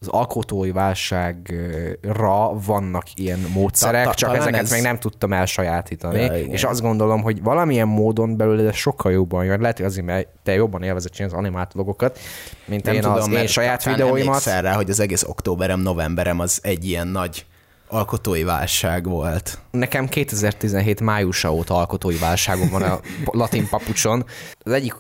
[0.00, 6.20] az alkotói válságra vannak ilyen módszerek, Ta- ta- csak ezeket ez- még nem tudtam elsajátítani,
[6.20, 6.50] Ja, igen.
[6.50, 9.60] és azt gondolom, hogy valamilyen módon belőle sokkal jobban jön.
[9.60, 12.18] Lehet, hogy azért, mert te jobban élvezed csinálni az animált vlogokat,
[12.64, 14.26] mint Nem én tudom, az én saját videóimat.
[14.26, 17.46] emlékszel rá, hogy az egész októberem, novemberem az egy ilyen nagy
[17.88, 19.58] alkotói válság volt.
[19.70, 24.24] Nekem 2017 májusa óta alkotói válságom van a latin papucson.
[24.58, 24.94] Az egyik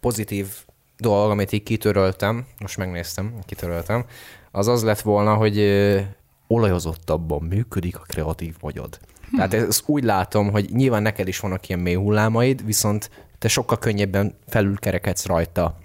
[0.00, 0.46] pozitív
[1.02, 4.04] dolog, amit így kitöröltem, most megnéztem, kitöröltem,
[4.50, 6.00] az az lett volna, hogy ö,
[6.46, 8.98] olajozottabban működik a kreatív agyad.
[9.30, 9.36] Hm.
[9.36, 13.78] Tehát ezt úgy látom, hogy nyilván neked is vannak ilyen mély hullámaid, viszont te sokkal
[13.78, 15.78] könnyebben felülkerekedsz rajta.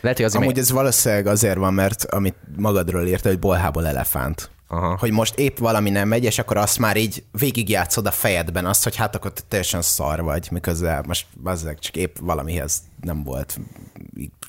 [0.00, 4.50] Lehet, hogy azért, Amúgy ez valószínűleg azért van, mert amit magadról írta, hogy bolhából elefánt.
[4.74, 4.96] Aha.
[4.98, 8.84] Hogy most épp valami nem megy, és akkor azt már így végigjátszod a fejedben, azt,
[8.84, 13.58] hogy hát akkor te teljesen szar vagy, miközben most bazzeg, csak épp valamihez nem volt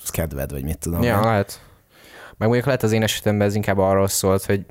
[0.07, 1.03] kedved, vagy mit tudom.
[1.03, 1.61] Ja, lehet.
[2.38, 4.65] Meg mondjuk lehet az én esetemben ez inkább arról szólt, hogy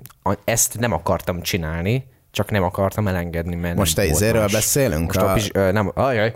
[0.45, 5.07] ezt nem akartam csinálni, csak nem akartam elengedni, mert Most te izéről beszélünk?
[5.07, 6.33] Most a, A- pizs, nem, ajaj,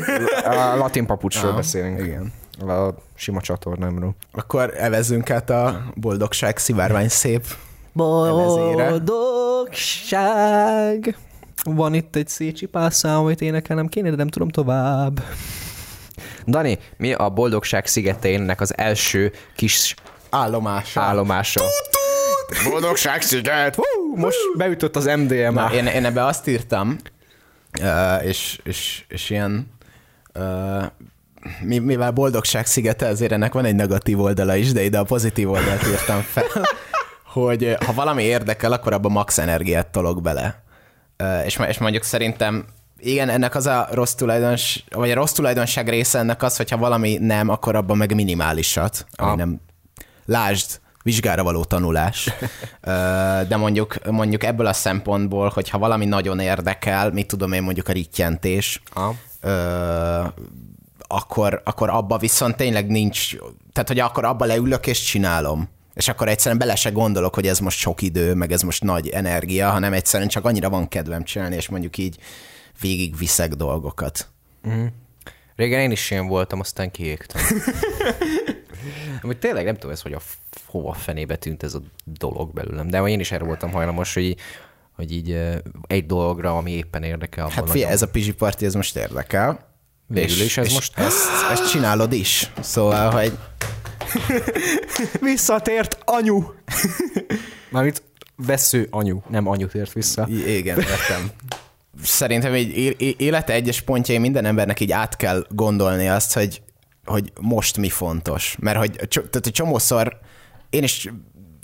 [0.44, 2.00] a latin papucsról beszélünk.
[2.00, 2.32] Igen.
[2.68, 4.14] A sima csatornámról.
[4.32, 7.44] Akkor evezzünk át a boldogság szivárvány szép.
[7.96, 9.56] Boldogság.
[11.64, 15.22] Van itt egy Szécsi pászám, amit énekelnem kéne, de nem tudom tovább.
[16.46, 19.94] Dani, mi a boldogság szigetének az első kis
[20.30, 21.00] állomása.
[21.00, 21.60] állomása?
[22.70, 23.74] Boldogság sziget!
[23.74, 23.82] Hú,
[24.16, 25.50] most beütött az MDMA.
[25.50, 26.96] Na, én, én ebbe azt írtam,
[28.22, 29.74] és, és, és ilyen
[31.60, 35.50] mi, mivel boldogság szigete, ezért ennek van egy negatív oldala is, de ide a pozitív
[35.50, 36.44] oldalt írtam fel,
[37.42, 40.62] hogy ha valami érdekel, akkor abban max energiát tolok bele.
[41.22, 42.64] Uh, és, és mondjuk szerintem
[42.98, 47.16] igen, ennek az a rossz tulajdons, vagy a rossz tulajdonság része ennek az, hogyha valami
[47.20, 49.36] nem, akkor abban meg minimálisat, ami Ah.
[49.36, 49.60] nem,
[50.24, 52.30] lásd, vizsgára való tanulás.
[52.80, 52.90] Ö,
[53.48, 57.92] De mondjuk, mondjuk ebből a szempontból, hogyha valami nagyon érdekel, mit tudom én mondjuk a
[57.92, 59.14] rittyentés, Ah.
[61.06, 63.36] akkor, akkor abba viszont tényleg nincs,
[63.72, 65.68] tehát hogy akkor abba leülök és csinálom.
[65.96, 69.08] És akkor egyszerűen bele se gondolok, hogy ez most sok idő, meg ez most nagy
[69.08, 72.16] energia, hanem egyszerűen csak annyira van kedvem csinálni, és mondjuk így
[72.80, 74.28] végig viszek dolgokat.
[75.56, 77.42] Régen én is ilyen voltam, aztán kiégtem.
[79.22, 80.20] Amúgy tényleg nem tudom ez, hogy a
[80.66, 82.88] hova fenébe tűnt ez a dolog belőlem.
[82.88, 84.36] De én is erre voltam hajlamos, hogy,
[84.92, 85.38] hogy így
[85.86, 87.44] egy dologra, ami éppen érdekel.
[87.44, 89.74] Hát figyelj, nagyon- ez a Pizsi Party, ez most érdekel.
[90.06, 92.50] Végül is ez és most- Ezt, ezt csinálod is.
[92.60, 93.38] Szóval, hogy
[95.20, 96.42] Visszatért anyu!
[97.70, 98.02] Mármint
[98.36, 100.26] vesző anyu, nem anyu tért vissza.
[100.30, 101.30] I- igen, értem.
[102.02, 106.62] Szerintem így é- é- élete egyes pontjai minden embernek így át kell gondolni azt, hogy,
[107.04, 108.56] hogy most mi fontos.
[108.60, 110.18] Mert hogy, tehát, hogy csomószor
[110.70, 111.08] én is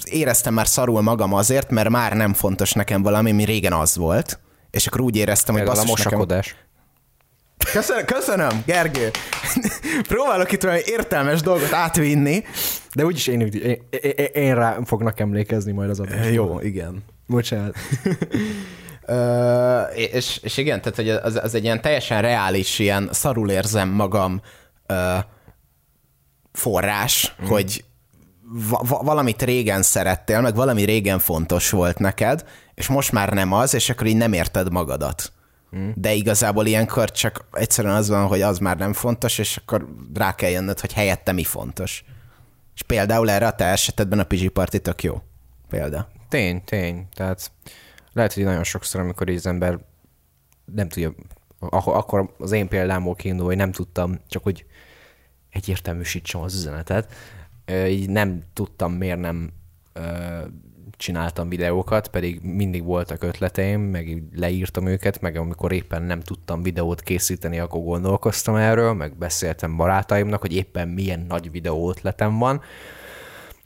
[0.05, 4.41] éreztem már szarul magam azért, mert már nem fontos nekem valami, mi régen az volt.
[4.71, 6.19] És akkor úgy éreztem, hogy Például a basszus nekem...
[7.73, 9.11] Köszönöm, köszönöm, Gergő.
[10.09, 12.45] Próbálok itt valami értelmes dolgot átvinni.
[12.95, 16.31] De úgyis én, én, én, én rá fognak emlékezni majd az adás.
[16.31, 17.05] Jó, igen.
[17.27, 17.77] Bocsánat.
[19.07, 23.89] Ö, és, és igen, tehát hogy az, az egy ilyen teljesen reális, ilyen szarul érzem
[23.89, 24.41] magam
[24.87, 25.17] ö,
[26.53, 27.47] forrás, mm.
[27.47, 27.85] hogy
[28.69, 32.45] va- valamit régen szerettél, meg valami régen fontos volt neked,
[32.75, 35.33] és most már nem az, és akkor így nem érted magadat.
[35.77, 35.91] Mm.
[35.95, 40.35] De igazából ilyenkor csak egyszerűen az van, hogy az már nem fontos, és akkor rá
[40.35, 42.05] kell jönnöd, hogy helyette mi fontos.
[42.75, 45.23] És például erre a te esetedben a Pizsi Party tök jó
[45.69, 46.09] példa.
[46.29, 47.07] Tény, tény.
[47.15, 47.53] Tehát
[48.13, 49.79] lehet, hogy nagyon sokszor, amikor az ember
[50.65, 51.13] nem tudja,
[51.59, 54.67] ak- akkor az én példámból kiindul, hogy nem tudtam, csak hogy
[55.51, 57.13] egyértelműsítsem az üzenetet,
[57.89, 59.53] így nem tudtam, miért nem
[60.97, 66.63] csináltam videókat, pedig mindig voltak ötleteim, meg így leírtam őket, meg amikor éppen nem tudtam
[66.63, 72.63] videót készíteni, akkor gondolkoztam erről, meg beszéltem barátaimnak, hogy éppen milyen nagy videó ötletem van,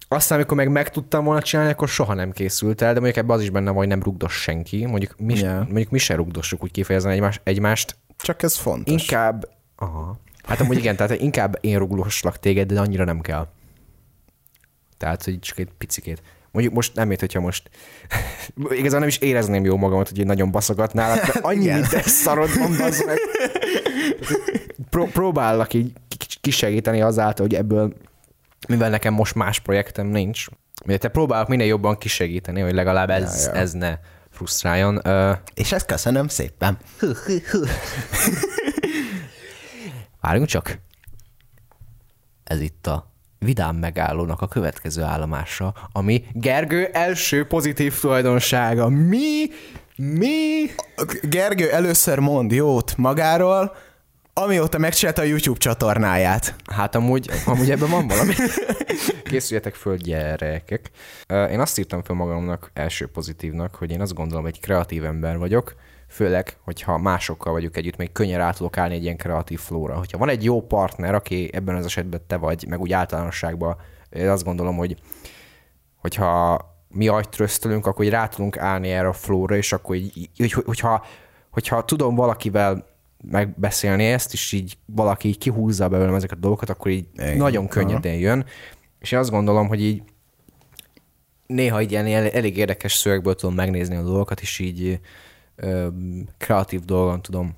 [0.09, 3.37] aztán, amikor meg meg tudtam volna csinálni, akkor soha nem készült el, de mondjuk ebben
[3.37, 4.87] az is benne van, hogy nem rugdos senki.
[4.87, 5.64] Mondjuk mi, yeah.
[5.64, 7.97] mondjuk mi se rugdossuk úgy kifejezni egymás, egymást.
[8.16, 8.93] Csak ez fontos.
[8.93, 9.49] Inkább...
[9.77, 10.18] Aha.
[10.43, 13.49] Hát amúgy igen, tehát inkább én rugdosslak téged, de annyira nem kell.
[14.97, 16.22] Tehát, hogy csak egy picikét.
[16.57, 17.70] Mondjuk most nem ért, hogyha most
[18.80, 22.70] igazán nem is érezném jó magamat, hogy én nagyon baszogatnál, mert annyi minden szarod van,
[23.07, 23.18] meg.
[24.90, 25.92] Pró- próbálok így
[26.40, 27.94] kisegíteni azáltal, hogy ebből,
[28.68, 30.46] mivel nekem most más projektem nincs,
[30.84, 33.61] mert te próbálok minél jobban kisegíteni, hogy legalább ez, Ja, ja.
[33.61, 33.98] ez ne
[34.30, 35.00] frusztráljon.
[35.04, 36.78] Ö, És ezt köszönöm szépen.
[40.20, 40.78] Várjunk csak.
[42.44, 48.89] Ez itt a vidám megállónak a következő állomása, ami Gergő első pozitív tulajdonsága.
[48.89, 49.45] Mi?
[49.97, 50.64] Mi?
[51.22, 53.76] Gergő először mond jót magáról,
[54.32, 56.55] amióta megcsinálta a YouTube csatornáját.
[56.72, 58.32] Hát amúgy, amúgy ebben van valami.
[59.24, 60.91] Készüljetek föl, gyerekek.
[61.28, 65.39] Én azt írtam fel magamnak első pozitívnak, hogy én azt gondolom, hogy egy kreatív ember
[65.39, 65.74] vagyok,
[66.17, 69.95] főleg, hogyha másokkal vagyok együtt, még könnyen rá tudok állni egy ilyen kreatív flóra.
[69.95, 73.77] Hogyha van egy jó partner, aki ebben az esetben te vagy, meg úgy általánosságban,
[74.11, 74.97] én azt gondolom, hogy
[75.97, 80.53] hogyha mi agytröztölünk, akkor így rá tudunk állni erre a flóra, és akkor így, hogy,
[80.53, 81.05] hogyha,
[81.51, 82.87] hogyha tudom valakivel
[83.31, 87.37] megbeszélni ezt, és így valaki így kihúzza belőlem ezeket a dolgokat, akkor így Igen.
[87.37, 88.45] Nagyon könnyeden jön.
[88.99, 90.03] És én azt gondolom, hogy így
[91.47, 95.01] néha így ilyen el- elég érdekes szövegből tudom megnézni a dolgokat, és így
[95.57, 95.86] ö,
[96.38, 97.54] kreatív dolgon tudom,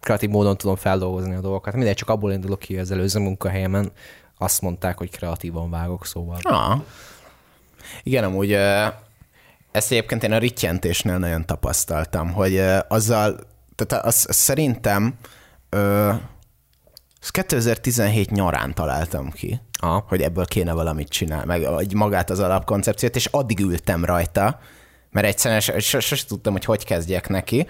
[0.00, 1.74] kreatív módon tudom feldolgozni a dolgokat.
[1.74, 3.92] Mindegy, csak abból indulok ki, hogy az előző munkahelyemen
[4.38, 6.38] azt mondták, hogy kreatívan vágok, szóval.
[6.42, 6.80] Ah.
[8.02, 8.52] Igen, amúgy
[9.72, 13.38] ezt egyébként én a rittyentésnél nagyon tapasztaltam, hogy azzal,
[13.74, 15.14] tehát az, az szerintem
[15.68, 16.12] ö,
[17.20, 20.04] Ezt 2017 nyarán találtam ki, Aha.
[20.08, 24.60] hogy ebből kéne valamit csinálni, meg magát az alapkoncepciót, és addig ültem rajta,
[25.14, 27.66] mert egyszerűen sosem sos tudtam, hogy hogy kezdjek neki,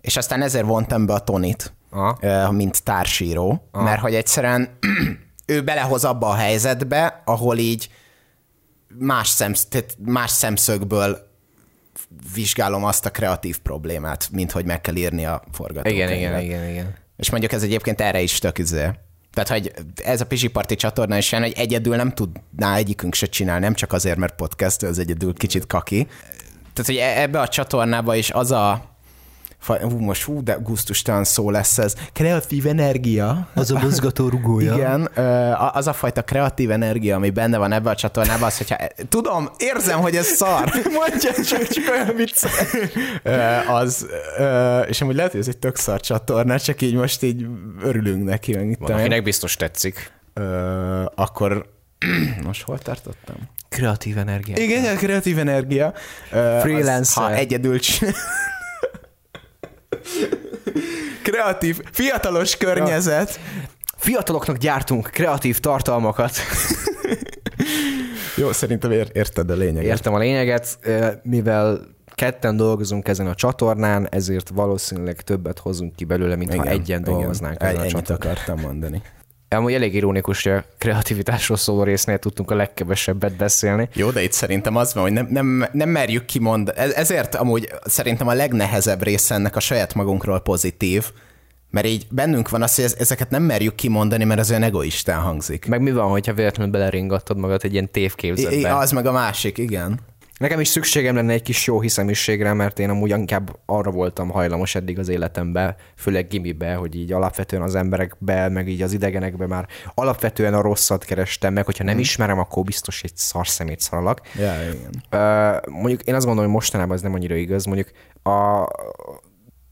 [0.00, 2.50] és aztán ezért vontam be a Tonit, Aha.
[2.50, 3.84] mint társíró, Aha.
[3.84, 4.78] mert hogy egyszerűen
[5.46, 7.88] ő belehoz abba a helyzetbe, ahol így
[8.98, 11.30] más, szemsz, tehát más szemszögből
[12.34, 16.10] vizsgálom azt a kreatív problémát, mint hogy meg kell írni a forgatókönyvet.
[16.10, 16.94] Igen, igen, igen, igen.
[17.16, 18.88] És mondjuk ez egyébként erre is tök izé.
[19.32, 19.72] Tehát, hogy
[20.04, 23.74] ez a Pizsi Parti csatorna is ilyen, hogy egyedül nem tudná egyikünk se csinálni, nem
[23.74, 26.06] csak azért, mert podcast, ez egyedül kicsit kaki.
[26.72, 28.90] Tehát, hogy e- ebbe a csatornába is az a
[29.66, 31.94] hú, most hú, de gusztustalan szó lesz ez.
[32.12, 33.48] Kreatív energia.
[33.54, 34.74] Az a mozgató rugója.
[34.74, 35.06] Igen,
[35.72, 38.76] az a fajta kreatív energia, ami benne van ebbe a csatornában, az, hogyha
[39.08, 40.72] tudom, érzem, hogy ez szar.
[41.00, 42.44] Mondja, csak, csak olyan vicc.
[43.68, 44.06] Az,
[44.88, 47.46] és amúgy lehet, hogy ez egy tök szar csatorna, csak így most így
[47.82, 48.76] örülünk neki.
[48.78, 50.12] Van, akinek biztos tetszik.
[51.14, 51.80] Akkor
[52.46, 53.36] most hol tartottam?
[53.68, 54.56] Kreatív energia.
[54.56, 55.92] Igen, a kreatív energia.
[56.60, 57.22] Freelancer.
[57.22, 58.14] Ha egyedül csinál.
[61.22, 63.40] Kreatív, fiatalos környezet.
[63.96, 66.36] Fiataloknak gyártunk kreatív tartalmakat.
[68.36, 69.90] Jó, szerintem ér, érted a lényeget.
[69.90, 70.78] Értem a lényeget,
[71.22, 71.80] mivel
[72.14, 77.62] ketten dolgozunk ezen a csatornán, ezért valószínűleg többet hozunk ki belőle, mint ha egyen dolgoznánk
[77.62, 78.18] ezen a Ennyit csatornán.
[78.32, 79.02] akartam mondani.
[79.52, 83.88] Amúgy elég ironikus, hogy a kreativitásról szóló résznél tudtunk a legkevesebbet beszélni.
[83.94, 86.78] Jó, de itt szerintem az van, hogy nem, nem, nem merjük kimondani.
[86.78, 91.10] Ez- Ezért amúgy szerintem a legnehezebb része ennek a saját magunkról pozitív,
[91.70, 95.20] mert így bennünk van az, hogy ez- ezeket nem merjük kimondani, mert az olyan egoistán
[95.20, 95.66] hangzik.
[95.66, 98.56] Meg mi van, hogyha véletlenül beleringattad magad egy ilyen tévképzetbe?
[98.56, 100.00] I- az meg a másik, igen.
[100.42, 104.74] Nekem is szükségem lenne egy kis jó hiszemiségre, mert én amúgy inkább arra voltam hajlamos
[104.74, 109.66] eddig az életemben, főleg gimibe, hogy így alapvetően az emberekbe, meg így az idegenekbe már
[109.94, 114.20] alapvetően a rosszat kerestem meg, hogyha nem ismerem, akkor biztos egy szarszemét szaralak.
[114.38, 115.60] Ja, igen.
[115.68, 117.64] Mondjuk én azt gondolom, hogy mostanában ez nem annyira igaz.
[117.64, 117.90] Mondjuk
[118.22, 118.68] a,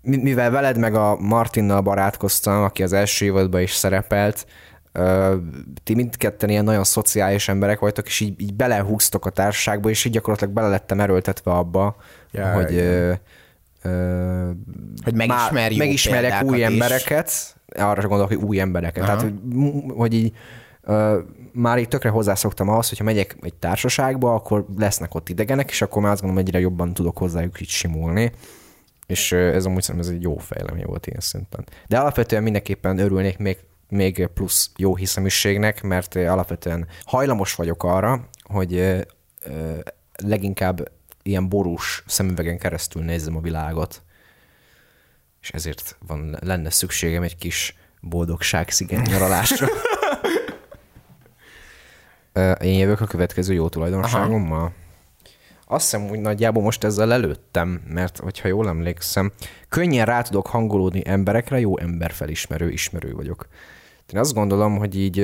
[0.03, 4.47] mi- mivel veled meg a Martinnal barátkoztam, aki az első évadban is szerepelt,
[5.85, 10.13] ti mindketten ilyen nagyon szociális emberek vagytok, és így, így belehúztok a társaságba, és így
[10.13, 11.97] gyakorlatilag bele lettem erőltetve abba,
[12.33, 13.13] Ja, hogy ö,
[13.83, 14.51] ö,
[15.05, 16.65] Hogy már megismerj jó megismerek példákat új is.
[16.65, 19.05] embereket, arra gondolok, hogy új embereket.
[19.05, 19.35] Tehát, hogy,
[19.97, 20.33] hogy így
[20.83, 21.19] ö,
[21.53, 26.03] már így tökre hozzászoktam ahhoz, hogyha megyek egy társaságba, akkor lesznek ott idegenek, és akkor
[26.03, 28.33] már azt gondolom, egyre jobban tudok hozzájuk így simulni.
[29.07, 31.65] És ez amúgy szerintem ez egy jó fejlemény volt ilyen szinten.
[31.89, 33.59] De alapvetően mindenképpen örülnék még,
[33.91, 39.05] még plusz jó hiszeműségnek, mert alapvetően hajlamos vagyok arra, hogy
[40.25, 40.91] leginkább
[41.23, 44.03] ilyen borús szemüvegen keresztül nézzem a világot
[45.41, 49.69] és ezért van, lenne szükségem egy kis boldogság sziget nyaralásra.
[52.61, 54.73] Én jövök a következő jó tulajdonságommal.
[55.67, 59.33] Azt hiszem, hogy nagyjából most ezzel előttem, mert hogyha jól emlékszem,
[59.69, 63.49] könnyen rá tudok hangolódni emberekre, jó emberfelismerő, ismerő vagyok.
[64.13, 65.21] Én azt gondolom, hogy így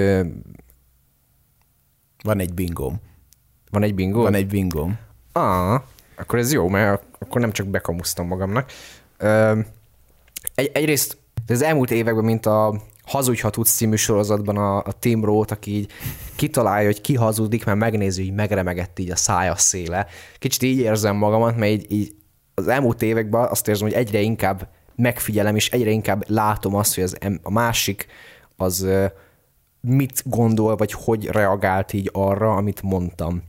[2.22, 3.00] Van egy bingóm.
[3.70, 4.22] van egy bingo.
[4.22, 4.98] Van egy bingóm.
[5.32, 5.80] Ah,
[6.16, 8.70] akkor ez jó, mert akkor nem csak bekamusztam magamnak.
[10.54, 15.24] Egy, egyrészt az elmúlt években, mint a Hazudj, ha tudsz című sorozatban a, a Tim
[15.24, 15.90] Roth, aki így
[16.36, 20.06] kitalálja, hogy ki hazudik, mert megnézi, hogy megremegett így a szája széle.
[20.38, 22.14] Kicsit így érzem magamat, mert így, így
[22.54, 27.04] az elmúlt években azt érzem, hogy egyre inkább megfigyelem, és egyre inkább látom azt, hogy
[27.04, 28.06] az, em- a másik
[28.56, 28.86] az
[29.80, 33.42] mit gondol, vagy hogy reagált így arra, amit mondtam.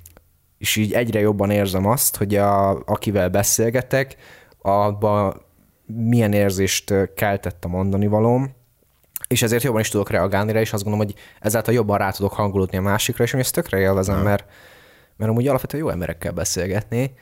[0.58, 4.16] És így egyre jobban érzem azt, hogy a, akivel beszélgetek,
[4.62, 5.42] abban
[5.86, 8.56] milyen érzést keltett a mondani valóm,
[9.28, 12.34] és ezért jobban is tudok reagálni rá, és azt gondolom, hogy ezáltal jobban rá tudok
[12.34, 14.46] hangolódni a másikra, és én ezt tökre élvezem, mert,
[15.18, 17.14] mert amúgy alapvetően jó emberekkel beszélgetni.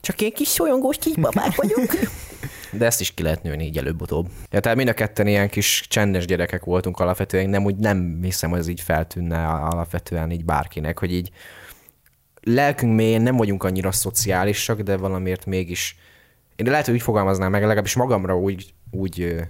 [0.00, 1.86] Csak én kis solyongós kisbabák vagyok.
[2.72, 4.28] De ezt is ki lehet nőni így előbb-utóbb.
[4.50, 8.50] Ja, tehát mind a ketten ilyen kis csendes gyerekek voltunk alapvetően, nem úgy nem hiszem,
[8.50, 11.30] hogy ez így feltűnne alapvetően így bárkinek, hogy így
[12.42, 15.96] lelkünk mélyén nem vagyunk annyira szociálisak, de valamiért mégis
[16.56, 19.44] én lehet, hogy úgy fogalmaznám meg, legalábbis magamra úgy, úgy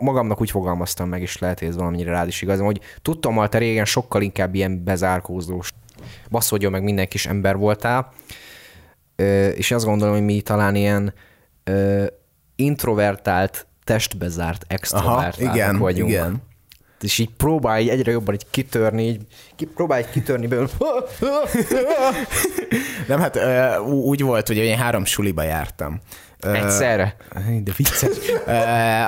[0.00, 3.48] magamnak úgy fogalmaztam meg, és lehet, hogy ez valamennyire rád is igaz, hogy tudtam, hogy
[3.48, 5.70] te régen sokkal inkább ilyen bezárkózós,
[6.30, 8.12] baszódjon meg minden kis ember voltál,
[9.54, 11.14] és azt gondolom, hogy mi talán ilyen
[11.68, 12.06] ö,
[12.56, 16.10] introvertált, testbe zárt, Aha, extrovertáltak igen, vagyunk.
[16.10, 16.42] igen.
[17.00, 19.20] És így próbálj így egyre jobban így kitörni, így
[19.56, 20.68] ki, próbálj így kitörni belőle.
[23.08, 23.38] Nem, hát
[23.80, 26.00] úgy volt, hogy én három suliba jártam.
[26.40, 27.16] Egyszerre?
[27.62, 28.16] De vicces.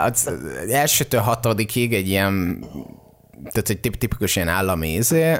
[0.04, 0.30] az
[0.70, 2.64] elsőtől hatodikig egy ilyen
[3.52, 5.36] tehát egy tip- tipikus ilyen állami izé,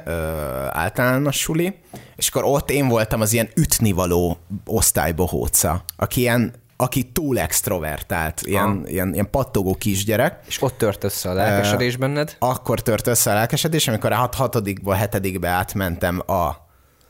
[0.71, 1.75] általános suli,
[2.17, 8.69] és akkor ott én voltam az ilyen ütnivaló osztálybohóca, aki ilyen aki túl extrovertált, ilyen,
[8.85, 8.91] Ah.
[8.93, 10.39] ilyen, ilyen pattogó kisgyerek.
[10.47, 12.37] És ott tört össze a lelkesedés benned?
[12.39, 16.51] Akkor tört össze a lelkesedés, amikor a hat- hatodikból hetedikbe átmentem a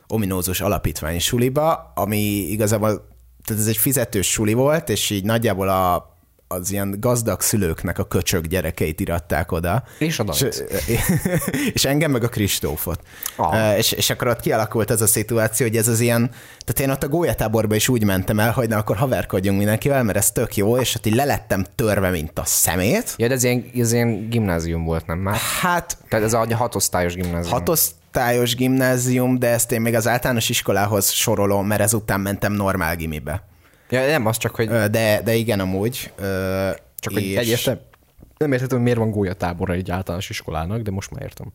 [0.07, 2.19] ominózus alapítványi suliba, ami
[2.51, 3.07] igazából,
[3.45, 6.09] tehát ez egy fizetős suli volt, és így nagyjából a,
[6.53, 9.83] az ilyen gazdag szülőknek a köcsög gyerekeit iratták oda.
[9.99, 10.63] És a és,
[11.73, 13.01] és engem meg a Kristófot.
[13.37, 13.79] Ah.
[13.79, 16.31] És, és akkor ott kialakult ez a szituáció, hogy ez az ilyen,
[16.65, 20.19] tehát én ott a gólyatáborba is úgy mentem el, hogy na akkor haverkodjunk mindenkivel, mert
[20.19, 23.15] ez tök jó, és ott így lelettem törve, mint a szemét.
[23.17, 25.37] Ja, de ez ilyen, ez ilyen gimnázium volt, nem már?
[25.61, 27.53] Hát Tehát ez a hatosztályos gimnázium.
[27.53, 33.49] hatosztályos gimnázium, de ezt én még az általános iskolához sorolom, mert ezután mentem normál gimibe.
[33.91, 36.13] Ja, nem, az csak, hogy De, de igen, amúgy.
[36.99, 37.81] Csak hogy és egyértelmű.
[38.37, 41.53] Nem értettem, hogy miért van gólyatábora egy általános iskolának, de most már értem.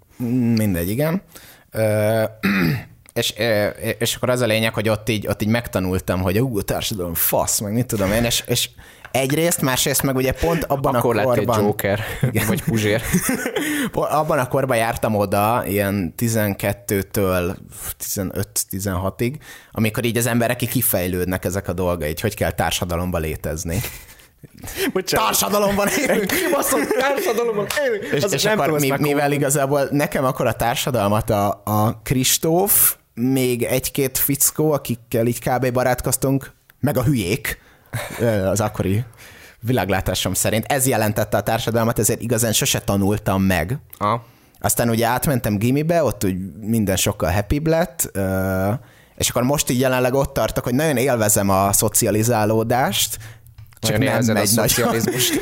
[0.55, 1.21] Mindegy, igen.
[3.13, 3.33] És,
[3.99, 7.59] és akkor az a lényeg, hogy ott így, ott így megtanultam, hogy ú, társadalom fasz,
[7.59, 8.69] meg mit tudom én, és, és
[9.15, 11.63] egyrészt, másrészt meg ugye pont abban Akkor a korban...
[11.63, 11.99] Joker,
[12.47, 13.01] vagy Puzsér.
[13.91, 17.55] Abban a korban jártam oda, ilyen 12-től
[18.15, 19.33] 15-16-ig,
[19.71, 23.79] amikor így az emberek kifejlődnek ezek a dolgai, hogy hogy kell társadalomba létezni.
[25.05, 26.31] Társadalomban élünk!
[26.31, 28.03] Kibaszott társadalomban élünk!
[28.03, 34.17] És, és akkor mi, mivel igazából nekem akkor a társadalmat a, a Kristóf, még egy-két
[34.17, 35.71] fickó, akikkel így kb.
[35.71, 37.63] barátkoztunk, meg a hülyék,
[38.51, 39.03] az akkori
[39.59, 43.77] világlátásom szerint, ez jelentette a társadalmat, ezért igazán sose tanultam meg.
[43.97, 44.19] Ah.
[44.59, 48.11] Aztán ugye átmentem gimibe, ott úgy minden sokkal happybb lett,
[49.15, 53.17] és akkor most így jelenleg ott tartok, hogy nagyon élvezem a szocializálódást,
[53.79, 54.45] csak nem a megy nagyon.
[54.45, 55.33] szocializmust.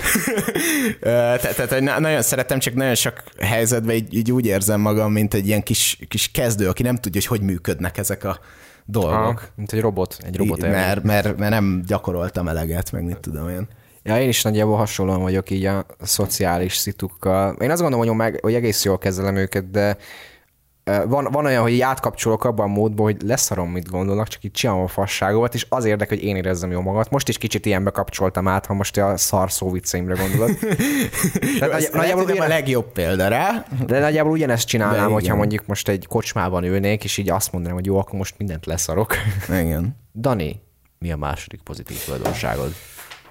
[0.99, 5.47] Tehát, tehát nagyon szeretem, csak nagyon sok helyzetben így, így úgy érzem magam, mint egy
[5.47, 8.39] ilyen kis, kis kezdő, aki nem tudja, hogy hogy működnek ezek a
[8.85, 9.39] dolgok.
[9.39, 13.19] Ah, mint egy robot, egy robot I- mert, mert, mert nem gyakoroltam eleget, meg mit
[13.19, 13.67] tudom én.
[14.03, 17.55] Ja, én is nagyjából hasonlóan vagyok így a szociális szitukkal.
[17.59, 19.97] Én azt gondolom, hogy, meg, hogy egész jól kezelem őket, de
[20.83, 24.51] van, van olyan, hogy így átkapcsolok abban a módban, hogy leszarom, mit gondolnak, csak így
[24.51, 27.09] csinálom a fasságomat, és az érdekel, hogy én érezzem jól magamat.
[27.09, 30.57] Most is kicsit ilyenbe kapcsoltam át, ha most a szar szó vicceimre gondolod.
[31.59, 33.65] Tehát Ez nagy, nagyjából, nem a legjobb példa rá.
[33.85, 35.37] de nagyjából ugyanezt csinálnám, De hogyha igen.
[35.37, 39.15] mondjuk most egy kocsmában ülnék, és így azt mondanám, hogy jó, akkor most mindent leszarok.
[39.49, 39.97] Igen.
[40.15, 40.61] Dani,
[40.99, 42.73] mi a második pozitív tulajdonságod?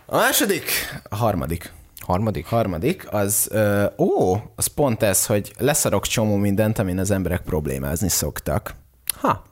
[0.07, 0.65] A második,
[1.03, 1.73] a harmadik.
[2.03, 2.47] Harmadik?
[2.47, 8.09] Harmadik, az, ö, ó, az pont ez, hogy leszarok csomó mindent, amin az emberek problémázni
[8.09, 8.75] szoktak.
[9.21, 9.43] Ha,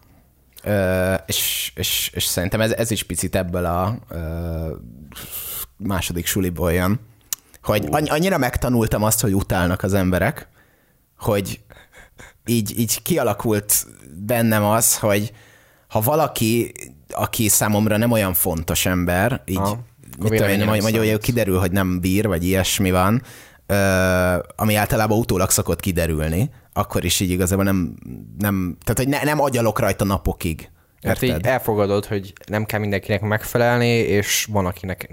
[0.62, 4.18] Ö, és, és, és szerintem ez, ez is picit ebből a ö,
[5.76, 7.00] második suliból jön,
[7.62, 10.48] hogy anny- annyira megtanultam azt, hogy utálnak az emberek,
[11.18, 11.60] hogy
[12.46, 13.86] így, így kialakult
[14.26, 15.32] bennem az, hogy
[15.88, 16.72] ha valaki,
[17.10, 19.58] aki számomra nem olyan fontos ember, így.
[20.22, 23.22] Mit tudom én, majd, majd kiderül, hogy nem bír, vagy ilyesmi van,
[24.56, 27.94] ami általában utólag szokott kiderülni, akkor is így igazából nem,
[28.38, 30.70] nem tehát hogy ne, nem agyalok rajta napokig.
[31.02, 31.38] Hát Érted?
[31.38, 35.10] így elfogadod, hogy nem kell mindenkinek megfelelni, és van akinek...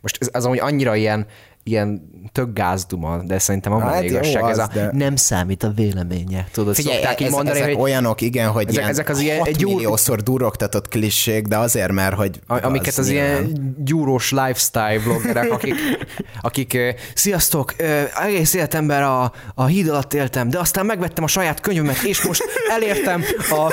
[0.00, 1.26] Most ez az, hogy annyira ilyen,
[1.70, 5.70] ilyen tök gázduma, de szerintem abban Hát igazság, ez az, a de- nem számít a
[5.76, 6.46] véleménye.
[6.52, 9.20] Tudod, Figyelj, szokták így ez, mondani, ezek hogy olyanok, igen, hogy ezek- ilyen ezek az
[9.20, 13.26] ilyen- 6 egy gyúr- milliószor durogtatott klissék, de azért, mert hogy A- amiket az nyilván.
[13.28, 15.74] ilyen gyúrós lifestyle vloggerek, akik,
[16.40, 16.78] akik
[17.14, 17.74] sziasztok,
[18.24, 22.42] egész életemben a, a híd alatt éltem, de aztán megvettem a saját könyvemet, és most
[22.70, 23.72] elértem, a,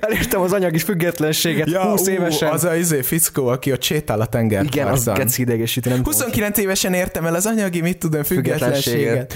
[0.00, 2.50] elértem az anyagi függetlenséget ja, 20 évesen.
[2.52, 4.64] Az a izé fickó, aki ott sétál a tenger.
[4.64, 6.12] Igen, az geci idegesítő, nem tudom.
[6.12, 9.34] 29 évesen értem el az anyagi, mit tudom, függetlenséget.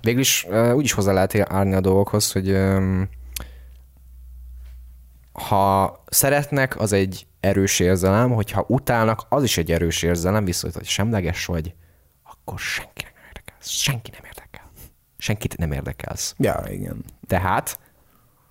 [0.00, 2.58] Végül is uh, úgy is hozzá lehet állni a dolgokhoz, hogy
[5.32, 10.86] ha szeretnek, az egy erős érzelem, hogyha utálnak, az is egy erős érzelem, viszont, hogy
[10.86, 11.74] semleges vagy,
[12.22, 13.68] akkor senki nem érdekelsz.
[13.68, 14.70] Senki nem érdekel.
[15.18, 16.34] Senkit nem érdekelsz.
[16.38, 17.04] Ja, igen.
[17.26, 17.78] Tehát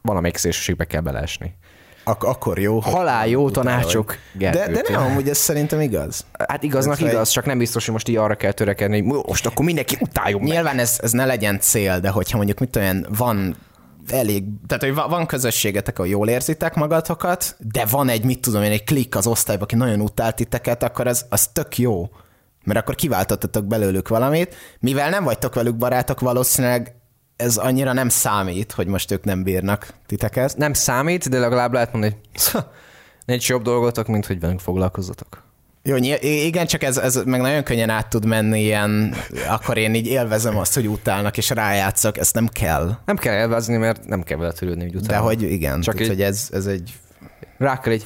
[0.02, 1.56] valamelyik szélsőségbe kell beleesni.
[2.04, 2.80] Ak- akkor jó.
[2.80, 4.98] Halál jó tanácsok, De, de Gergőtől.
[4.98, 6.26] nem, amúgy ez szerintem igaz.
[6.48, 9.46] Hát igaznak hogy- igaz, csak nem biztos, hogy most így arra kell törekedni, hogy most
[9.46, 10.50] akkor mindenki utáljon meg.
[10.52, 13.56] Nyilván ez, ez ne legyen cél, de hogyha mondjuk mit olyan van
[14.10, 18.64] elég, tehát hogy va- van közösségetek, ahol jól érzitek magatokat, de van egy, mit tudom
[18.64, 22.10] én, egy klik az osztályban, aki nagyon utált titeket, akkor az, az tök jó.
[22.64, 24.56] Mert akkor kiváltottatok belőlük valamit.
[24.80, 26.96] Mivel nem vagytok velük barátok, valószínűleg
[27.44, 30.58] ez annyira nem számít, hogy most ők nem bírnak titeket.
[30.58, 32.64] nem számít, de legalább lehet mondani, hogy
[33.26, 35.44] nincs jobb dolgotok, mint hogy velünk foglalkozzatok.
[35.86, 39.16] Jó, igen, csak ez, ez meg nagyon könnyen át tud menni ilyen,
[39.48, 42.98] akkor én így élvezem azt, hogy utálnak, és rájátszok, ezt nem kell.
[43.06, 45.12] Nem kell elvázni, mert nem kell vele törődni, hogy utána.
[45.12, 46.94] De hogy igen, Csak így- hogy ez, ez egy...
[47.58, 48.06] Rá kell egy...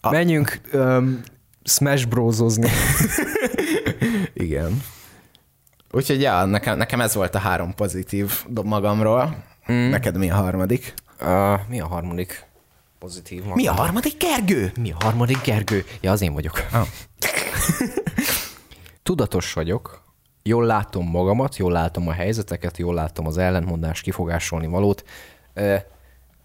[0.00, 0.10] Ha.
[0.10, 1.20] Menjünk um,
[1.64, 2.68] Smash Brosozni.
[4.34, 4.82] Igen.
[5.94, 9.44] Úgyhogy ja, nekem, nekem ez volt a három pozitív magamról.
[9.72, 9.88] Mm.
[9.88, 10.94] Neked mi a harmadik?
[11.20, 12.46] Uh, mi a harmadik
[12.98, 13.44] pozitív?
[13.44, 14.72] Mi a harmadik, Gergő?
[14.80, 15.84] Mi a harmadik, Gergő?
[16.00, 16.66] Ja, az én vagyok.
[16.72, 16.86] Ah.
[19.02, 20.02] Tudatos vagyok,
[20.42, 25.04] jól látom magamat, jól látom a helyzeteket, jól látom az ellentmondás kifogásolni valót.
[25.54, 25.80] Uh,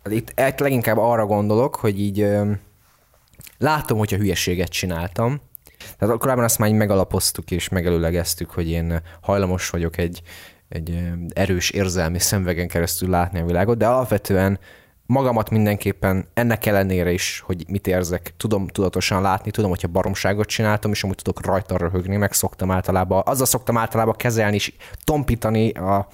[0.09, 2.27] itt, itt leginkább arra gondolok, hogy így
[3.57, 5.41] látom, hogyha hülyeséget csináltam.
[5.97, 10.21] Tehát korábban azt már így megalapoztuk és megelőlegeztük, hogy én hajlamos vagyok egy,
[10.69, 11.03] egy
[11.33, 14.59] erős érzelmi szemvegen keresztül látni a világot, de alapvetően
[15.07, 20.91] magamat mindenképpen ennek ellenére is, hogy mit érzek, tudom tudatosan látni, tudom, hogyha baromságot csináltam,
[20.91, 24.73] és amúgy tudok rajta röhögni, meg szoktam általában, azzal szoktam általában kezelni és
[25.03, 26.07] tompítani a,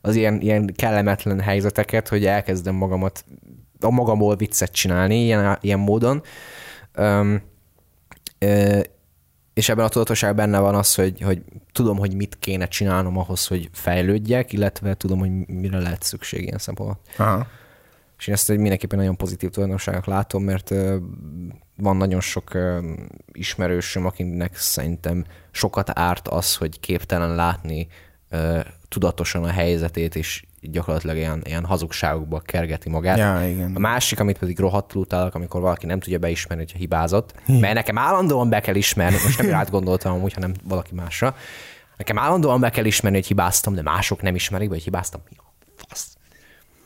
[0.00, 3.24] az ilyen, ilyen kellemetlen helyzeteket, hogy elkezdem magamat,
[3.80, 6.22] a magamból viccet csinálni ilyen, ilyen módon.
[6.96, 7.42] Um,
[9.58, 11.42] és ebben a tudatosság benne van az, hogy, hogy
[11.72, 16.58] tudom, hogy mit kéne csinálnom ahhoz, hogy fejlődjek, illetve tudom, hogy mire lehet szükség ilyen
[16.58, 17.00] szempontból.
[17.16, 17.46] Aha.
[18.18, 20.74] És én ezt mindenképpen nagyon pozitív tulajdonságnak látom, mert
[21.76, 22.58] van nagyon sok
[23.32, 27.86] ismerősöm, akinek szerintem sokat árt az, hogy képtelen látni
[28.88, 33.18] tudatosan a helyzetét, és gyakorlatilag ilyen, ilyen hazugságokba kergeti magát.
[33.18, 33.72] Ja, igen.
[33.74, 37.98] A másik, amit pedig rohadtul utálok, amikor valaki nem tudja beismerni, hogyha hibázott, mert nekem
[37.98, 41.34] állandóan be kell ismerni, most nem átgondoltam amúgy, hanem valaki másra.
[41.96, 45.20] Nekem állandóan be kell ismerni, hogy hibáztam, de mások nem ismerik, vagy hibáztam.
[45.30, 45.42] Mi a
[45.88, 46.16] fasz?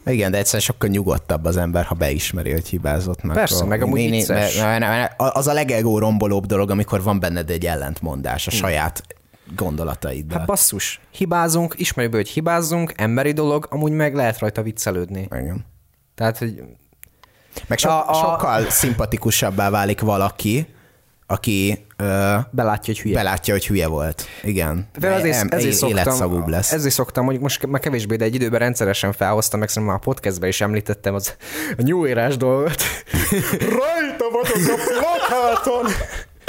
[0.07, 3.23] Igen, de egyszerűen sokkal nyugodtabb az ember, ha beismeri, hogy hibázott.
[3.23, 7.51] Meg Persze, akkor- meg amúgy Né- né- Az a legegó rombolóbb dolog, amikor van benned
[7.51, 9.03] egy ellentmondás a saját
[9.57, 10.39] gondolataiddal.
[10.39, 15.29] Hát basszus, hibázunk, ismerjük be, hogy hibázzunk, emberi dolog, amúgy meg lehet rajta viccelődni.
[15.31, 15.65] Igen.
[16.15, 16.63] Tehát, hogy
[17.67, 20.67] Meg so- A- a- sokkal szimpatikusabbá válik valaki,
[21.27, 23.15] aki ö, belátja, hogy hülye.
[23.15, 24.25] belátja, hogy hülye volt.
[24.43, 24.89] Igen.
[24.99, 26.73] De ezért, Em- ezért szoktam, életszagúbb lesz.
[26.73, 30.05] ezért szoktam, hogy most már kevésbé, de egy időben rendszeresen felhoztam, meg szerintem már a
[30.11, 31.37] podcastben is említettem az
[31.79, 32.83] a New Era-s dolgot.
[33.59, 35.87] Rajta vagyok a plakáton!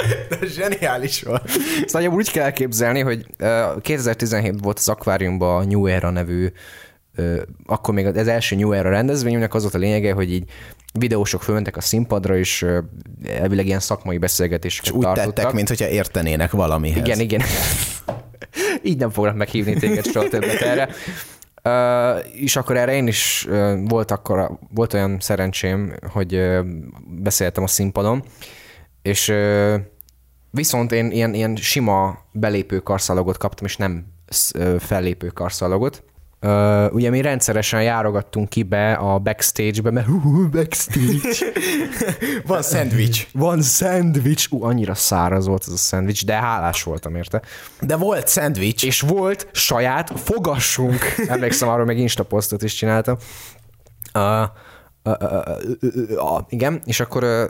[0.30, 1.50] De zseniális volt.
[1.86, 6.48] Szóval úgy kell elképzelni, hogy ö, 2017 volt az Aquariumban a New Era nevű,
[7.66, 10.50] akkor még az első New Era rendezvényünknek az volt a lényege, hogy így
[10.92, 12.66] videósok fölmentek a színpadra, és
[13.26, 15.34] elvileg ilyen szakmai beszélgetéseket Úgy tartottak.
[15.34, 17.06] tettek, mint hogyha értenének valamihez.
[17.06, 17.42] Igen, igen.
[18.82, 20.88] Így nem fognak meghívni téged soha többet erre.
[21.64, 26.58] Uh, és akkor erre én is uh, volt, akkor, volt olyan szerencsém, hogy uh,
[27.22, 28.24] beszéltem a színpadon,
[29.02, 29.74] és uh,
[30.54, 34.06] viszont én ilyen, ilyen sima belépő karszalagot kaptam, és nem
[34.78, 36.02] fellépő karszalagot.
[36.40, 41.52] Uh, ugye mi rendszeresen járogattunk ki be a backstage-be, mert hú, backstage.
[42.46, 43.26] Van szendvics.
[43.32, 47.42] Van szendvics, ú, annyira száraz volt ez a szendvics, de hálás voltam érte.
[47.80, 48.84] De volt szendvics.
[48.84, 50.98] És volt saját fogassunk.
[51.28, 53.16] Emlékszem, arról meg Insta posztot is csináltam.
[54.14, 54.42] Uh,
[55.02, 57.44] uh, uh, uh, uh, uh, igen, és akkor uh,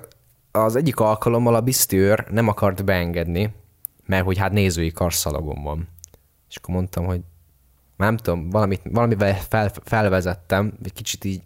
[0.56, 3.54] az egyik alkalommal a biztőr nem akart beengedni,
[4.06, 5.88] mert hogy hát nézői karszalagom van.
[6.48, 7.20] És akkor mondtam, hogy
[7.96, 11.42] már nem tudom, valamit, valamivel fel, felvezettem, egy kicsit így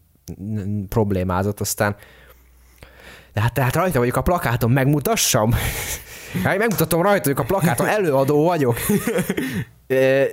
[0.88, 1.96] problémázott, aztán
[3.32, 5.54] de hát tehát rajta vagyok a plakáton, megmutassam?
[6.44, 8.76] Hát megmutatom rajta, hogy a plakáton előadó vagyok.
[9.86, 10.26] E,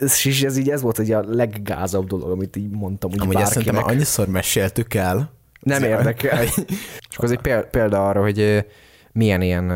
[0.00, 3.52] És ez így ez volt egy a leggázabb dolog, amit így mondtam úgy Amúgy ezt
[3.52, 5.37] szerintem annyiszor meséltük el.
[5.60, 6.38] Nem érdekel.
[7.14, 8.66] Akkor ez egy pél- példa arra, hogy
[9.12, 9.70] milyen ilyen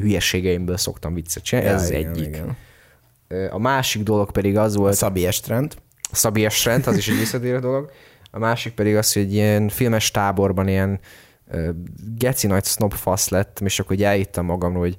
[0.00, 1.70] hülyeségeimből szoktam viccet csinálni.
[1.70, 2.26] Ez az igen, egyik.
[2.26, 2.56] igen.
[3.50, 5.74] A másik dolog pedig az volt, Szabi Estrend.
[6.12, 7.90] Szabi Estrend, az is egy visszatérő dolog.
[8.30, 11.00] A másik pedig az, hogy ilyen filmes táborban ilyen
[12.18, 14.96] geci nagy snobfasz lettem, és akkor elhittem magamról, hogy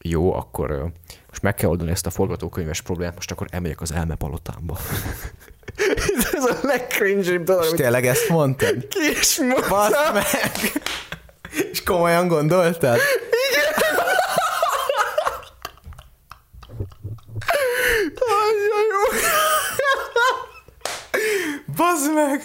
[0.00, 0.92] jó, akkor
[1.28, 4.78] most meg kell oldani ezt a forgatókönyves problémát, most akkor elmegyek az elmepalotámba.
[6.32, 8.86] Ez a legcringe dolog, És tényleg ezt mondtad?
[8.88, 10.82] ki is Basz meg!
[11.72, 12.98] És komolyan gondoltad?
[18.18, 19.18] Annyira jó.
[21.76, 22.42] Bazd meg!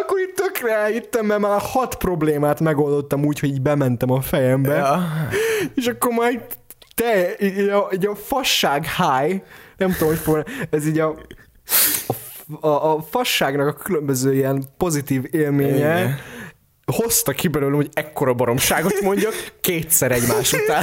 [0.00, 4.74] Akkor itt tökre elhittem, mert már hat problémát megoldottam úgy, hogy így bementem a fejembe.
[4.74, 5.08] Ja.
[5.74, 6.40] És akkor majd
[6.94, 9.42] te, így a, így a fasság high,
[9.76, 11.08] nem tudom, hogy fog, ez így a,
[12.06, 12.12] a,
[12.60, 16.18] a, a fasságnak a különböző ilyen pozitív élménye, Igen.
[16.84, 20.82] hozta ki belőlem, hogy ekkora baromságot mondjak kétszer egymás után.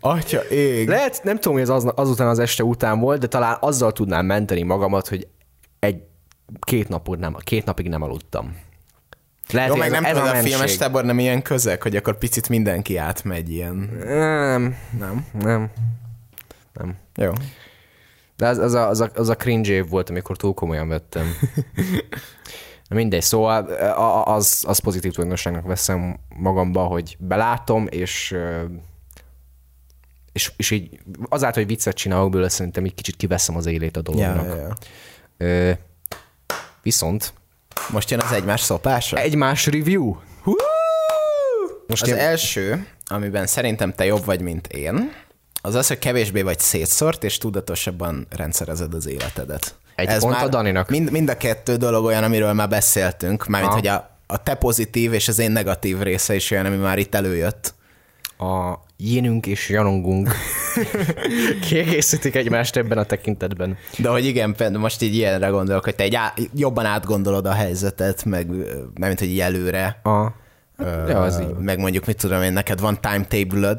[0.00, 0.88] Atya ég.
[0.88, 4.26] Lehet, nem tudom, hogy ez az, azután az este után volt, de talán azzal tudnám
[4.26, 5.26] menteni magamat, hogy
[5.78, 6.02] egy
[6.60, 8.56] két, napod nem, két napig nem aludtam.
[9.52, 11.96] Lehet, Jó, meg ez, nem ez tudod, a a filmes tábor nem ilyen közeg, hogy
[11.96, 13.76] akkor picit mindenki átmegy ilyen.
[14.04, 15.26] Nem, Nem?
[15.42, 15.70] nem,
[16.72, 16.96] nem.
[17.16, 17.32] Jó.
[18.42, 21.34] De az, az, a, az, a, az a cringe év volt, amikor túl komolyan vettem.
[22.88, 23.64] Na mindegy, szóval
[24.24, 28.36] az, az pozitív tulajdonságnak veszem magamba, hogy belátom, és,
[30.32, 34.00] és, és így azáltal, hogy viccet csinálok belőle, szerintem így kicsit kiveszem az élét a
[34.04, 34.46] Ja, dolognak.
[34.46, 34.76] ja, ja.
[35.36, 35.72] Ö,
[36.82, 37.32] viszont
[37.90, 39.16] Most jön az egymás szopása?
[39.16, 40.16] egymás review.
[40.42, 40.52] Hú!
[41.86, 45.12] Most Az én- első, amiben szerintem te jobb vagy, mint én,
[45.62, 49.74] az az, hogy kevésbé vagy szétszort, és tudatosabban rendszerezed az életedet.
[49.94, 50.88] Egy pont a Daninak.
[50.88, 55.12] Mind, mind a kettő dolog olyan, amiről már beszéltünk, mármint, hogy a, a te pozitív
[55.12, 57.74] és az én negatív része is olyan, ami már itt előjött.
[58.38, 60.34] a jénünk és janongunk
[61.68, 63.76] kiegészítik egymást ebben a tekintetben.
[63.98, 68.24] De hogy igen, most így ilyenre gondolok, hogy te egy á, jobban átgondolod a helyzetet,
[68.24, 68.46] meg
[68.94, 70.00] mármint, hogy így előre.
[70.02, 70.32] A,
[70.78, 71.56] ja, az így.
[71.58, 73.74] meg mondjuk, mit tudom én, neked van timetable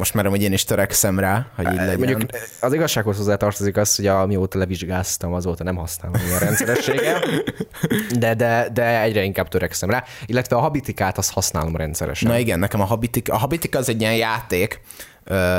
[0.00, 1.98] most már hogy én is törekszem rá, hogy így legyen.
[1.98, 2.20] Mondjuk
[2.60, 7.20] az igazsághoz hozzá tartozik az, hogy amióta levizsgáztam, azóta nem használom ilyen rendszerességgel,
[8.18, 12.30] de, de, de egyre inkább törekszem rá, illetve a habitikát azt használom rendszeresen.
[12.30, 14.80] Na igen, nekem a Habitika, a Habitika az egy ilyen játék,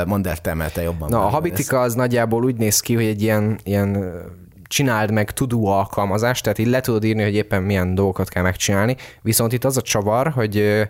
[0.06, 3.04] mondd el te, mert te jobban Na, a habitika az nagyjából úgy néz ki, hogy
[3.04, 4.12] egy ilyen, ilyen
[4.64, 8.96] csináld meg tudó alkalmazás, tehát így le tudod írni, hogy éppen milyen dolgokat kell megcsinálni,
[9.22, 10.88] viszont itt az a csavar, hogy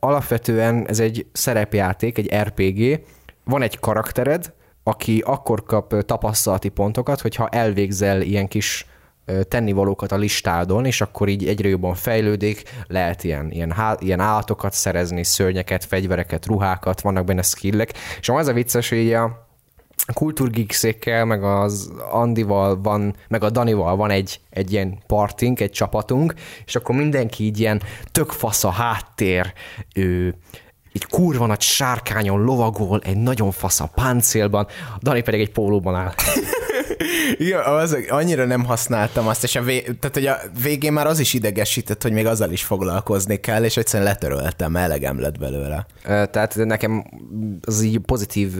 [0.00, 3.00] alapvetően ez egy szerepjáték, egy RPG,
[3.44, 8.86] van egy karaktered, aki akkor kap tapasztalati pontokat, hogyha elvégzel ilyen kis
[9.48, 14.72] tennivalókat a listádon, és akkor így egyre jobban fejlődik, lehet ilyen, ilyen, há- ilyen állatokat
[14.72, 19.47] szerezni, szörnyeket, fegyvereket, ruhákat, vannak benne skillek, és az a vicces, hogy a
[20.12, 26.34] kultúrgíkszékkel, meg az Andival van, meg a Danival van egy, egy ilyen partink, egy csapatunk,
[26.66, 27.82] és akkor mindenki így ilyen
[28.12, 29.52] tök fasz a háttér,
[29.94, 30.34] ő,
[30.92, 34.66] egy kurva nagy sárkányon lovagol, egy nagyon fasz a páncélban,
[35.02, 36.14] Dani pedig egy pólóban áll.
[37.36, 41.18] Igen, az, annyira nem használtam azt, és a, vé, tehát, hogy a végén már az
[41.18, 45.86] is idegesített, hogy még azzal is foglalkozni kell, és egyszerűen letöröltem, elegem lett belőle.
[46.02, 47.04] Tehát nekem
[47.64, 48.52] az így pozitív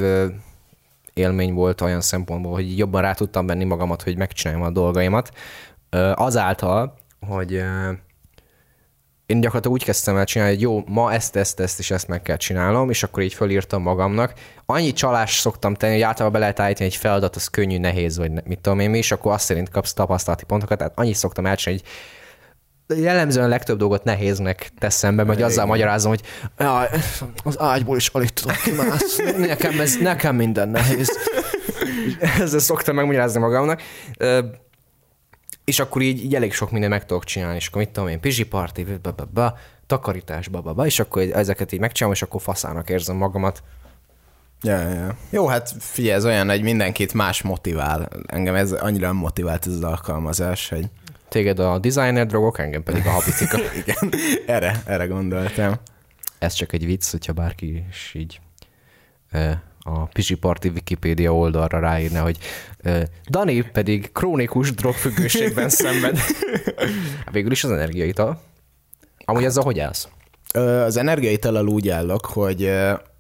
[1.19, 5.31] élmény volt olyan szempontból, hogy jobban rá tudtam venni magamat, hogy megcsináljam a dolgaimat.
[6.15, 6.95] Azáltal,
[7.27, 7.63] hogy
[9.27, 12.23] én gyakorlatilag úgy kezdtem el csinálni, hogy jó, ma ezt, ezt, ezt és ezt meg
[12.23, 14.33] kell csinálnom, és akkor így fölírtam magamnak.
[14.67, 18.31] Annyi csalás szoktam tenni, hogy általában be lehet állítani, hogy feladat az könnyű, nehéz, vagy
[18.45, 20.79] mit tudom én mi, és akkor azt szerint kapsz tapasztalati pontokat.
[20.79, 21.93] Tehát annyit szoktam elcsinálni, hogy
[22.97, 26.23] jellemzően a legtöbb dolgot nehéznek teszem be, vagy azzal magyarázom, hogy
[26.59, 26.89] jaj,
[27.45, 31.19] az ágyból is alig tudok kimászni, nekem, ez, nekem minden nehéz.
[32.41, 33.83] Ezzel szoktam megmagyarázni magamnak.
[35.65, 38.21] És akkor így, így elég sok minden meg tudok csinálni, és akkor mit tudom én,
[38.21, 42.23] pizsi party, ba, ba, ba, takarítás, ba, ba, ba, és akkor ezeket így megcsinálom, és
[42.23, 43.63] akkor faszának érzem magamat.
[44.63, 45.17] Ja, ja.
[45.31, 48.09] Jó, hát figyelj, ez olyan, hogy mindenkit más motivál.
[48.27, 50.91] Engem ez annyira motivált ez az alkalmazás, hogy
[51.29, 53.59] Téged a designer drogok, engem pedig a habitika.
[53.87, 54.13] igen,
[54.47, 55.75] erre, erre gondoltam.
[56.39, 58.41] Ez csak egy vicc, hogyha bárki is így
[59.79, 62.39] a Pizsi Party Wikipédia oldalra ráírna, hogy
[63.29, 66.19] Dani pedig krónikus drogfüggőségben szenved.
[67.31, 68.41] Végül is az energiaital.
[69.25, 70.09] Amúgy ezzel hogy állsz?
[70.85, 72.73] Az energiaitalal úgy állok, hogy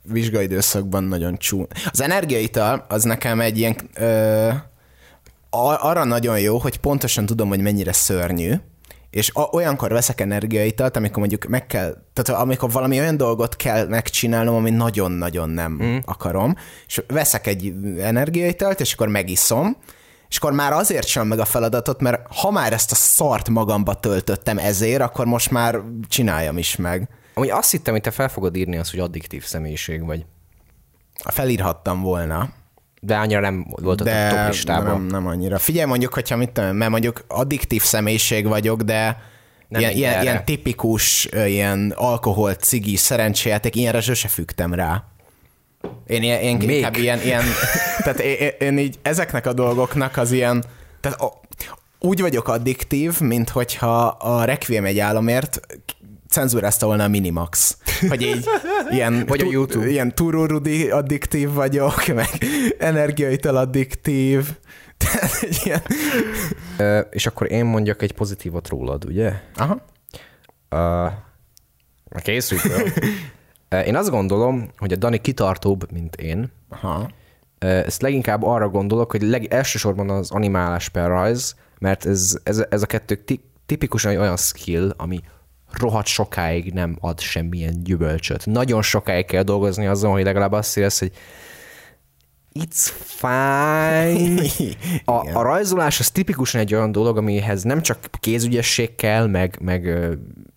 [0.02, 1.66] vizsgaidőszakban nagyon csú.
[1.90, 3.76] Az energiaital az nekem egy ilyen
[5.50, 8.54] arra nagyon jó, hogy pontosan tudom, hogy mennyire szörnyű,
[9.10, 14.54] és olyankor veszek energiaitalt, amikor mondjuk meg kell, tehát amikor valami olyan dolgot kell megcsinálnom,
[14.54, 15.96] ami nagyon-nagyon nem mm.
[16.04, 16.54] akarom,
[16.86, 19.76] és veszek egy energiaitalt, és akkor megiszom,
[20.28, 23.94] és akkor már azért sem meg a feladatot, mert ha már ezt a szart magamba
[23.94, 27.08] töltöttem ezért, akkor most már csináljam is meg.
[27.34, 30.26] Amúgy azt hittem, hogy te fel fogod írni azt, hogy addiktív személyiség vagy.
[31.24, 32.48] Felírhattam volna,
[33.08, 35.00] De annyira nem volt a de top listában.
[35.00, 35.58] nem, nem annyira.
[35.58, 39.22] Figyelj mondjuk, hogyha mit tudom, mert mondjuk addiktív személyiség vagyok, de
[39.68, 45.04] Nem ilyen, ilyen, ilyen tipikus, ilyen alkohol, cigi, szerencséjáték, ilyenre sose fügtem rá.
[46.06, 46.70] Én, ilyen, én Még?
[46.70, 47.42] inkább ilyen, ilyen
[48.04, 50.64] tehát én, én, így ezeknek a dolgoknak az ilyen,
[51.00, 51.40] tehát a,
[51.98, 55.60] úgy vagyok addiktív, mint hogyha a Requiem egy álomért
[56.28, 57.78] cenzúrázta volna a Minimax.
[58.08, 58.44] Hogy így
[58.90, 59.88] ilyen, Vagy a tu- YouTube.
[59.88, 62.28] ilyen tururudi addiktív vagyok, meg
[62.78, 64.48] energiaital addiktív.
[64.96, 65.82] Tehát egy ilyen...
[66.78, 69.32] Ö, és akkor én mondjak egy pozitívat rólad, ugye?
[69.56, 69.84] Aha.
[70.70, 71.12] Uh?
[73.68, 76.52] Ö, Én azt gondolom, hogy a Dani kitartóbb, mint én.
[76.68, 77.10] Aha.
[77.58, 82.82] Ezt leginkább arra gondolok, hogy leg, elsősorban az animálás per rajz, mert ez, ez, ez
[82.82, 85.20] a kettő ti, tipikusan olyan skill, ami
[85.78, 88.46] rohadt sokáig nem ad semmilyen gyümölcsöt.
[88.46, 91.12] Nagyon sokáig kell dolgozni azon, hogy legalább azt érez, hogy
[92.54, 94.42] it's fine.
[95.04, 99.86] A, a rajzolás az tipikusan egy olyan dolog, amihez nem csak kézügyesség kell, meg, meg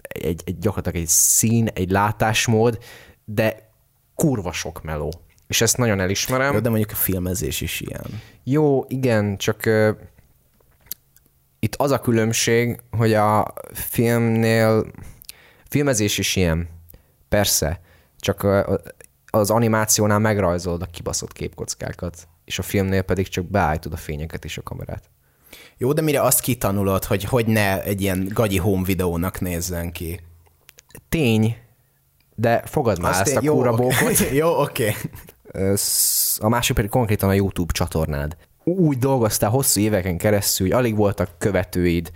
[0.02, 2.78] egy, egy gyakorlatilag egy szín, egy látásmód,
[3.26, 3.70] de
[4.16, 5.12] kurva sok meló.
[5.48, 6.54] És ezt nagyon elismerem.
[6.54, 8.22] Jó, de mondjuk a filmezés is ilyen.
[8.44, 9.70] Jó, igen, csak
[11.64, 14.91] itt az a különbség, hogy a filmnél
[15.70, 16.70] filmezés is ilyen,
[17.30, 17.82] persze,
[18.20, 18.47] csak
[19.26, 24.57] az animációnál megrajzolod a kibaszott képkockákat, és a filmnél pedig csak beállítod a fényeket és
[24.57, 25.09] a kamerát.
[25.78, 30.20] Jó, de mire azt kitanulod, hogy hogy ne egy ilyen gagyi home videónak nézzen ki?
[31.09, 31.57] Tény,
[32.36, 33.82] de fogad már Azt ezt én- a jó, kúra oké.
[33.82, 34.20] bókot.
[34.41, 34.95] jó, oké.
[35.76, 38.38] Sz- a másik pedig konkrétan a YouTube csatornád.
[38.64, 42.12] Úgy dolgoztál hosszú éveken keresztül, hogy alig voltak követőid,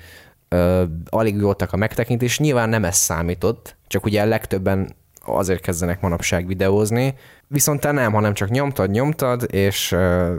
[0.49, 6.47] ö, alig voltak a megtekintés, nyilván nem ez számított, csak ugye legtöbben azért kezdenek manapság
[6.47, 7.13] videózni,
[7.47, 10.35] viszont te nem, hanem csak nyomtad, nyomtad, és ö,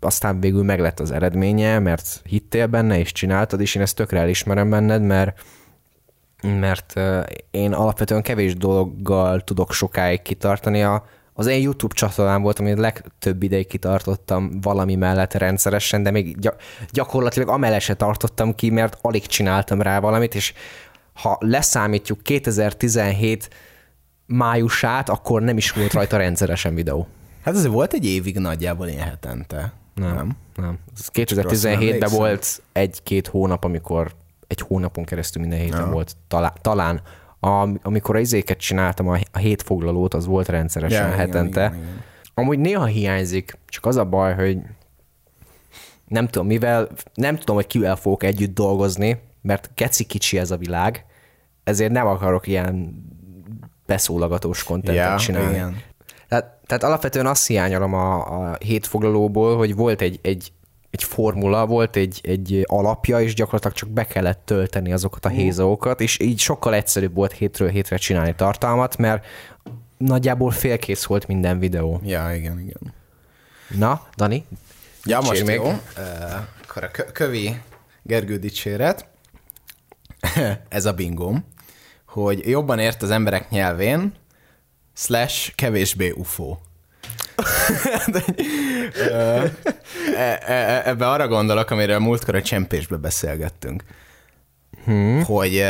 [0.00, 4.70] aztán végül meglett az eredménye, mert hittél benne, és csináltad, és én ezt tökre elismerem
[4.70, 5.44] benned, mert
[6.42, 7.00] mert
[7.50, 10.82] én alapvetően kevés dologgal tudok sokáig kitartani.
[10.82, 11.04] A,
[11.38, 16.56] az én YouTube csatornám volt, amit legtöbb ideig kitartottam valami mellett rendszeresen, de még gy-
[16.90, 20.52] gyakorlatilag amellett se tartottam ki, mert alig csináltam rá valamit, és
[21.12, 23.50] ha leszámítjuk 2017
[24.26, 27.06] májusát, akkor nem is volt rajta rendszeresen videó.
[27.42, 29.72] Hát ez volt egy évig nagyjából ilyen hetente.
[29.94, 30.36] Nem, nem.
[30.56, 30.78] nem.
[30.96, 32.18] Ez 2017-ben emlékszem.
[32.18, 34.14] volt egy-két hónap, amikor
[34.46, 35.90] egy hónapon keresztül minden héten ja.
[35.90, 37.00] volt talán, talán
[37.46, 41.64] a, amikor a izéket csináltam, a, a hétfoglalót, az volt rendszeresen Ja, ja, igen, hetente.
[41.64, 42.02] igen, igen.
[42.34, 44.58] Amúgy néha hiányzik, csak az a baj, hogy
[46.08, 50.56] nem tudom, mivel nem tudom, hogy kivel fogok együtt dolgozni, mert keci kicsi ez a
[50.56, 51.04] világ,
[51.64, 53.04] ezért nem akarok ilyen
[53.86, 55.54] beszólagatós kontentet Ja, csinálni.
[55.54, 55.76] igen.
[56.28, 58.14] Tehát, tehát alapvetően azt hiányolom a,
[58.50, 60.52] a hétfoglalóból, hogy volt egy, egy,
[60.96, 66.00] egy formula, volt egy, egy alapja, és gyakorlatilag csak be kellett tölteni azokat a hézagokat,
[66.00, 69.26] és így sokkal egyszerűbb volt hétről hétre csinálni tartalmat, mert
[69.96, 72.00] nagyjából félkész volt minden videó.
[72.04, 72.94] Ja, igen, igen.
[73.68, 74.44] Na, Dani?
[75.04, 75.56] Ja, most még.
[75.56, 75.64] jó.
[75.64, 75.76] Uh,
[76.62, 77.60] akkor a kö- kövi
[78.02, 79.06] Gergő dicséret.
[80.68, 81.44] Ez a bingom,
[82.06, 84.14] hogy jobban ért az emberek nyelvén,
[84.94, 86.56] slash kevésbé UFO.
[88.12, 88.24] De,
[88.94, 89.44] ö,
[90.16, 93.84] e- e- ebbe arra gondolok, amiről múltkor a csempésbe beszélgettünk,
[94.84, 95.24] hmm.
[95.24, 95.64] hogy,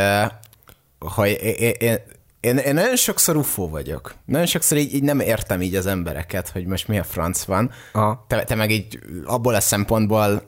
[0.99, 1.99] hogy én,
[2.41, 4.14] én, én, nagyon sokszor UFO vagyok.
[4.25, 7.71] Nagyon sokszor így, így nem értem így az embereket, hogy most mi a franc van.
[7.93, 8.25] Aha.
[8.29, 10.41] Te, te meg így abból a szempontból uh,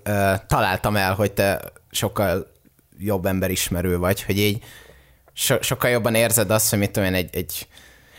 [0.46, 1.60] találtam el, hogy te
[1.90, 2.52] sokkal
[2.98, 4.64] jobb emberismerő vagy, hogy így
[5.32, 7.66] so, sokkal jobban érzed azt, hogy mit tudom én, egy, egy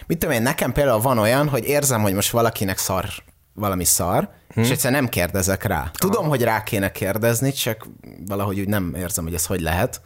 [0.10, 3.06] mit tudom én, nekem például van olyan, hogy érzem, hogy most valakinek szar
[3.54, 4.60] valami szar, hm.
[4.60, 5.92] és egyszer nem kérdezek rá.
[5.94, 7.88] Tudom, hogy rá kéne kérdezni, csak
[8.28, 10.02] valahogy úgy nem érzem, hogy ez hogy lehet.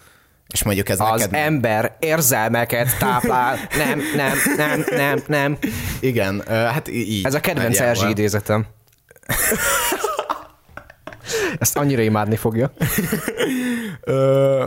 [0.48, 1.34] És mondjuk ez Az neked...
[1.34, 3.58] ember érzelmeket táplál.
[3.86, 5.58] Nem, nem, nem, nem, nem.
[6.00, 7.26] Igen, hát így.
[7.26, 7.80] Ez a kedvenc.
[7.80, 8.66] Erzsi idézetem.
[11.60, 12.74] Ezt annyira imádni fogja.
[14.02, 14.66] Ö,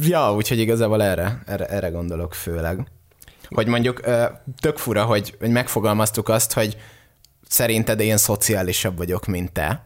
[0.00, 2.86] ja, úgyhogy igazából erre, erre, erre gondolok főleg.
[3.54, 4.00] Hogy mondjuk
[4.60, 6.76] tök fura, hogy, hogy megfogalmaztuk azt, hogy
[7.48, 9.84] szerinted én szociálisabb vagyok, mint te,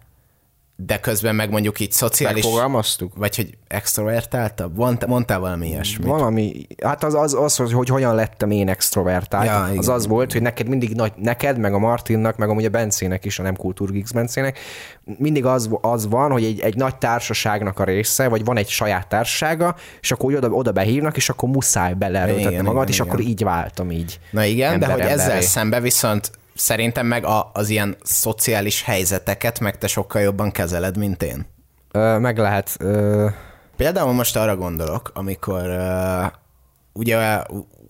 [0.79, 2.45] de közben meg mondjuk így szociális...
[2.45, 3.17] Megfogalmaztuk?
[3.17, 4.77] Vagy hogy extrovertáltabb?
[5.07, 6.09] Mondtál, valami ilyesmit.
[6.09, 9.89] Valami, hát az, az, az hogy, hogy hogyan lettem én extrovertált, Ja, ja, igen, az
[9.89, 13.39] az volt, hogy neked mindig nagy, neked, meg a Martinnak, meg amúgy a Bencének is,
[13.39, 14.59] a nem Kultúrgix Bencének,
[15.05, 19.09] mindig az, az van, hogy egy, egy nagy társaságnak a része, vagy van egy saját
[19.09, 23.09] társasága, és akkor oda, oda behívnak, és akkor muszáj belerőltetni magad, igen, és igen.
[23.09, 24.21] akkor így váltam így.
[24.31, 25.45] Na igen, ember de hogy ezzel emberré.
[25.45, 31.23] szembe viszont szerintem meg a, az ilyen szociális helyzeteket meg te sokkal jobban kezeled, mint
[31.23, 31.47] én.
[31.93, 33.29] Ö, meg lehet, ö,
[33.77, 36.27] Például most arra gondolok, amikor uh,
[36.93, 37.43] ugye,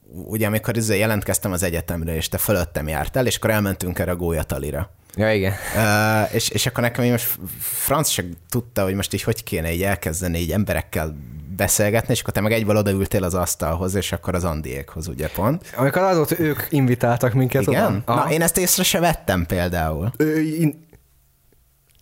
[0.09, 4.17] ugye amikor izé jelentkeztem az egyetemre, és te fölöttem jártál, és akkor elmentünk erre a
[4.17, 4.91] gólyatalira.
[5.17, 5.53] ja igen.
[5.75, 9.73] Uh, és, és akkor nekem így most franc se tudta, hogy most így hogy kéne
[9.73, 11.17] így elkezdeni így emberekkel
[11.57, 15.73] beszélgetni, és akkor te meg egyből odaültél az asztalhoz, és akkor az Andiékhoz, ugye pont.
[15.77, 18.05] Amikor az volt, ők invitáltak minket Igen?
[18.07, 18.15] oda.
[18.15, 20.13] Na, én ezt észre se vettem például.
[20.17, 20.87] Ö, in...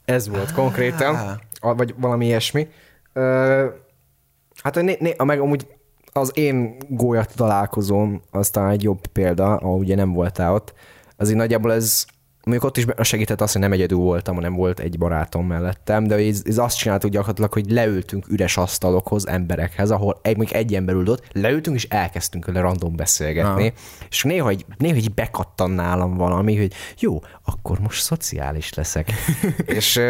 [0.04, 2.68] Ez volt konkrétan, a- vagy valami ilyesmi.
[3.12, 3.66] Ö,
[4.62, 5.66] hát né, né, meg amúgy
[6.12, 10.74] az én gólyat találkozom, aztán egy jobb példa, ahol ugye nem voltál ott,
[11.16, 12.04] az így nagyjából ez,
[12.44, 16.14] mondjuk ott is segített azt, hogy nem egyedül voltam, hanem volt egy barátom mellettem, de
[16.14, 20.94] ez, ez azt csináltuk gyakorlatilag, hogy leültünk üres asztalokhoz, emberekhez, ahol egy, mondjuk egy ember
[20.94, 23.72] ült ott, leültünk és elkezdtünk vele random beszélgetni, ah.
[24.10, 29.12] és néha, hogy, néha hogy bekattan nálam valami, hogy jó, akkor most szociális leszek.
[29.66, 30.00] és,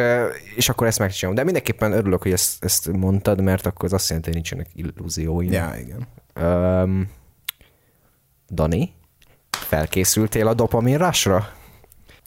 [0.57, 1.37] és akkor ezt megcsinálom.
[1.37, 5.53] De mindenképpen örülök, hogy ezt, ezt mondtad, mert akkor az azt jelenti, hogy nincsenek illúzióim.
[5.53, 6.07] Ja, igen.
[6.47, 7.11] Um,
[8.51, 8.93] Dani,
[9.51, 11.49] felkészültél a dopamin rushra?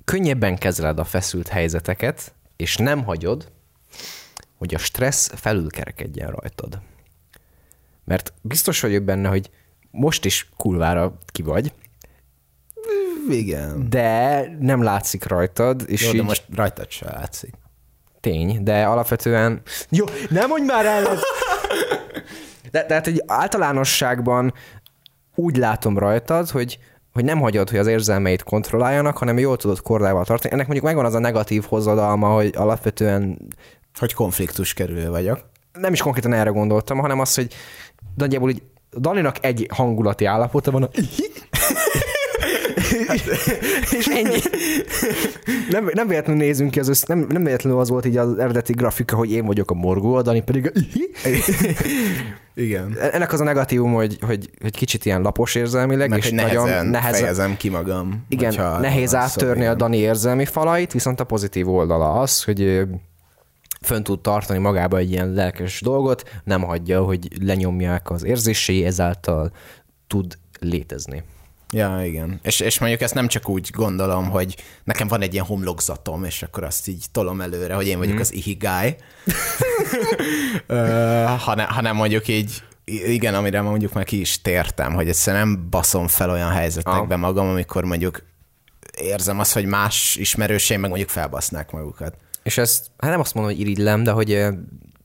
[0.08, 3.52] Könnyebben kezeled a feszült helyzeteket, és nem hagyod,
[4.58, 6.80] hogy a stressz felülkerekedjen rajtad.
[8.04, 9.50] Mert biztos vagyok benne, hogy
[9.92, 11.74] most is kurvára ki vagy,
[13.30, 13.90] igen.
[13.90, 15.84] De nem látszik rajtad.
[15.88, 16.16] És Jó, így...
[16.16, 17.54] de most rajtad se látszik.
[18.20, 19.62] Tény, de alapvetően...
[19.90, 21.04] Jó, nem mondj már el!
[22.72, 24.54] de, tehát egy általánosságban
[25.36, 26.80] úgy látom rajtad, hogy
[27.18, 30.54] hogy nem hagyod, hogy az érzelmeit kontrolláljanak, hanem jól tudod kordával tartani.
[30.54, 33.38] Ennek mondjuk megvan az a negatív hozadalma, hogy alapvetően...
[34.00, 35.40] Hogy konfliktus kerülő vagyok.
[35.74, 37.54] Nem is konkrétan erre gondoltam, hanem az, hogy
[38.16, 38.62] nagyjából így
[38.98, 40.90] Daninak egy hangulati állapota van, a...
[43.98, 44.40] és ennyi.
[45.70, 48.74] Nem, nem véletlenül nézünk ki, az össz, nem, nem véletlenül az volt így az eredeti
[48.74, 50.80] grafika, hogy én vagyok a morgó, a Dani pedig a...
[52.56, 52.98] Igen.
[53.12, 56.64] Ennek az a negatívum, hogy, hogy, hogy kicsit ilyen lapos érzelmileg, Mert és hogy nagyon
[56.66, 58.26] nehezen nehezen, fejezem ki magam.
[58.30, 62.84] igen, nehéz áttörni a Dani érzelmi falait, viszont a pozitív oldala az, hogy ö,
[63.82, 69.52] fönn tud tartani magába egy ilyen lelkes dolgot, nem hagyja, hogy lenyomják az érzései, ezáltal
[70.08, 71.24] tud létezni.
[71.72, 72.40] Ja, igen.
[72.44, 76.44] És, és mondjuk ezt nem csak úgy gondolom, hogy nekem van egy ilyen homlokzatom, és
[76.44, 78.20] akkor azt így tolom előre, hogy én vagyok mm.
[78.20, 78.96] az ihigáj,
[81.46, 86.08] hanem, hanem mondjuk így, igen, amire mondjuk már ki is tértem, hogy egyszerűen nem baszom
[86.08, 87.20] fel olyan helyzetekbe ah.
[87.20, 88.24] magam, amikor mondjuk
[89.02, 92.16] érzem azt, hogy más ismerőseim meg mondjuk felbasznák magukat.
[92.44, 94.28] És ezt, hát nem azt mondom, hogy irigylem, de hogy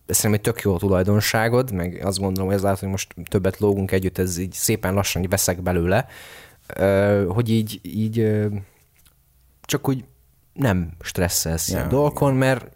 [0.06, 3.90] szerintem egy tök jó tulajdonságod, meg azt gondolom, hogy ez lehet, hogy most többet lógunk
[3.90, 6.06] együtt, ez így szépen lassan veszek belőle,
[7.28, 8.46] hogy így, így
[9.62, 10.04] csak úgy
[10.52, 12.66] nem stresszelsz ja, ilyen dolgokon, mert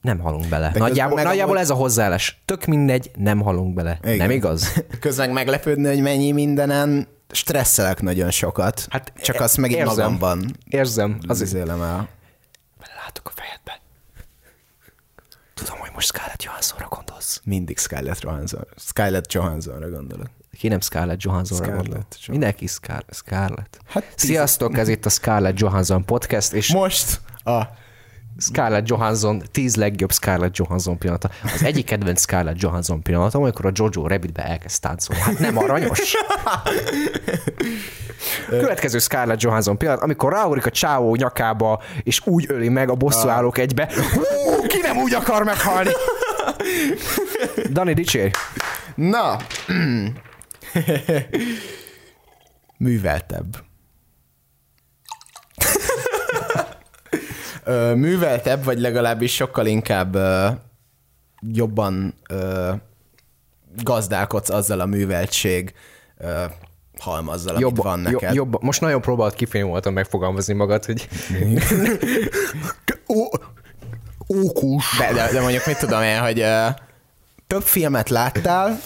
[0.00, 0.70] nem halunk bele.
[0.70, 2.42] De nagyjából, nagyjából ez a hozzáállás.
[2.44, 3.98] Tök mindegy, nem halunk bele.
[4.02, 4.16] Igen.
[4.16, 4.72] Nem igaz?
[5.00, 8.86] Közben meglepődni, hogy mennyi mindenen stresszelek nagyon sokat.
[8.90, 11.18] Hát Csak azt meg érzem, magamban Érzem.
[11.26, 12.08] Az izélem el.
[13.04, 13.80] Látok a fejedbe.
[15.54, 17.40] Tudom, hogy most Scarlett Johanssonra gondolsz.
[17.44, 18.66] Mindig Scarlett Johansson.
[18.76, 20.28] Scarlett Johanssonra gondolok.
[20.58, 21.98] Ki nem Scarlett Johanssonra Scarlett gondol?
[22.10, 22.30] Johansson.
[22.36, 23.78] Mindenki Scar- Scarlett.
[23.86, 27.62] Hát Sziasztok, ez itt a Scarlett Johansson podcast, és Most a
[28.38, 31.30] Scarlett Johansson, tíz legjobb Scarlett Johansson pillanata.
[31.54, 35.22] Az egyik kedvenc Scarlett Johansson pillanata, amikor a Jojo Rabbitbe elkezd táncolni.
[35.22, 36.14] Hát nem aranyos?
[38.48, 43.58] Következő Scarlett Johansson pillanat, amikor ráugrik a csávó nyakába, és úgy öli meg a bosszúállók
[43.58, 43.88] egybe.
[44.14, 45.90] Hú, ki nem úgy akar meghalni?
[47.72, 48.30] Dani, dicsérj!
[48.94, 49.36] Na,
[52.78, 53.56] műveltebb.
[57.94, 60.16] Műveltebb, vagy legalábbis sokkal inkább
[61.40, 62.14] jobban
[63.82, 65.74] gazdálkodsz azzal a műveltség
[66.98, 68.34] halmazzal, amit van neked.
[68.34, 71.08] Jobb, most nagyon próbált kifényoltan megfogalmazni magad, hogy
[74.28, 74.96] Ókus.
[74.98, 76.66] De, de, de mondjuk mit tudom én, hogy ö,
[77.46, 78.80] több filmet láttál,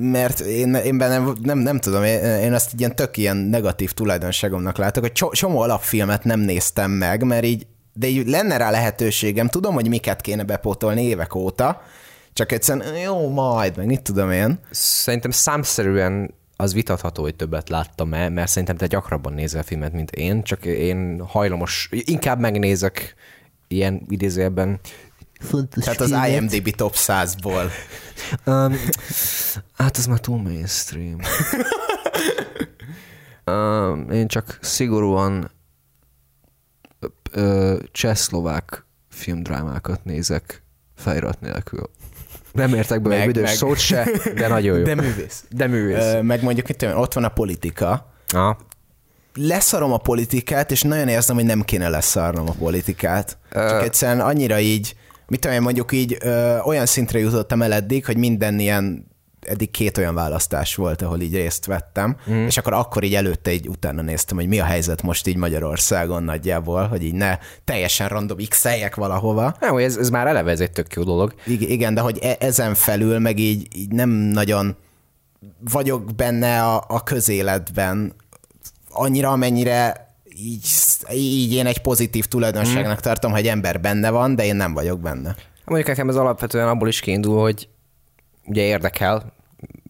[0.00, 4.76] mert én, én benne nem, nem tudom, én, én azt ilyen tök ilyen negatív tulajdonságomnak
[4.76, 9.74] látok, hogy csomó alapfilmet nem néztem meg, mert így, de így lenne rá lehetőségem, tudom,
[9.74, 11.82] hogy miket kéne bepótolni évek óta,
[12.32, 14.58] csak egyszerűen jó, majd, meg mit tudom én.
[14.70, 20.10] Szerintem számszerűen az vitatható, hogy többet láttam el, mert szerintem te gyakrabban nézel filmet, mint
[20.10, 23.14] én, csak én hajlamos, inkább megnézek
[23.68, 24.80] ilyen idézőjelben
[25.42, 27.70] fontos Tehát az IMDb top 100-ból.
[28.46, 28.76] Um,
[29.76, 31.18] hát ez már túl mainstream.
[33.46, 35.50] um, én csak szigorúan
[37.92, 40.62] csehszlovák filmdrámákat nézek
[40.96, 41.90] fejrat nélkül.
[42.52, 43.54] Nem értek be egy büdös meg.
[43.54, 44.84] szót se, de nagyon jó.
[44.84, 45.44] De művész.
[45.50, 46.02] De művész.
[46.04, 48.12] Ö, meg mondjuk itt ott van a politika.
[48.28, 48.56] Ah.
[49.34, 53.38] Leszarom a politikát, és nagyon érzem, hogy nem kéne leszarnom a politikát.
[53.52, 54.96] Csak egyszerűen annyira így
[55.32, 59.06] mit tudom én, mondjuk így ö, olyan szintre jutottam el eddig, hogy minden ilyen
[59.40, 62.46] eddig két olyan választás volt, ahol így részt vettem, mm.
[62.46, 66.22] és akkor akkor így előtte így utána néztem, hogy mi a helyzet most így Magyarországon
[66.22, 68.64] nagyjából, hogy így ne teljesen random x
[68.94, 69.56] valahova.
[69.60, 71.34] Nem, ez, ez már eleve ez egy tök jó dolog.
[71.46, 74.76] Igen, de hogy e- ezen felül meg így, így nem nagyon
[75.72, 78.14] vagyok benne a, a közéletben
[78.90, 80.66] annyira, amennyire így,
[81.12, 83.02] így én egy pozitív tulajdonságnak mm.
[83.02, 85.36] tartom, hogy ember benne van, de én nem vagyok benne.
[85.64, 87.68] Mondjuk nekem ez alapvetően abból is kiindul, hogy
[88.44, 89.32] ugye érdekel,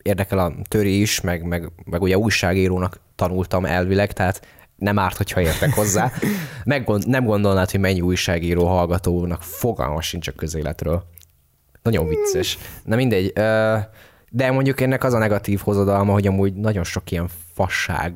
[0.02, 4.46] érdekel a töri is, meg, meg, meg ugye újságírónak tanultam elvileg, tehát
[4.76, 6.12] nem árt, hogyha értek hozzá.
[6.64, 11.04] Meggond, nem gondolnád, hogy mennyi újságíró hallgatónak fogalma sincs a közéletről.
[11.82, 12.58] Nagyon vicces.
[12.84, 13.32] Na mindegy.
[14.30, 18.14] De mondjuk ennek az a negatív hozadalma, hogy amúgy nagyon sok ilyen fasság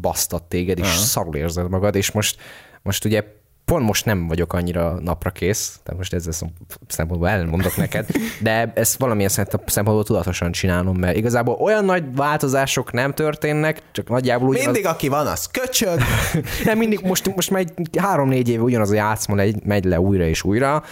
[0.00, 1.02] basztat téged, és uh-huh.
[1.02, 2.36] szarul érzed magad, és most,
[2.82, 3.22] most ugye
[3.70, 6.50] pont most nem vagyok annyira napra kész, tehát most ezzel
[6.88, 8.06] szempontból elmondok neked,
[8.40, 9.30] de ezt valamilyen
[9.66, 14.72] szempontból tudatosan csinálom, mert igazából olyan nagy változások nem történnek, csak nagyjából ugyanaz...
[14.72, 16.00] Mindig aki van, az köcsög.
[16.64, 20.42] nem, mindig, most, most megy három-négy év ugyanaz a játszma megy, megy le újra és
[20.42, 20.82] újra,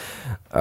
[0.55, 0.61] uh,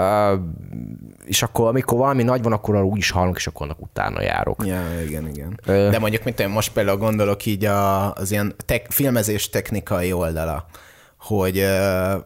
[1.28, 4.66] és akkor amikor valami nagy van, akkor úgy is hallunk, és akkor annak utána járok.
[4.66, 5.60] Ja, igen, igen.
[5.68, 10.12] Uh, De mondjuk, mint én most például gondolok így a, az ilyen tek, filmezés technikai
[10.12, 10.66] oldala
[11.18, 12.24] hogy uh,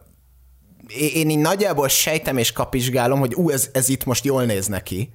[1.14, 5.12] én így nagyjából sejtem és kapizsgálom, hogy ú, ez, ez itt most jól néz neki.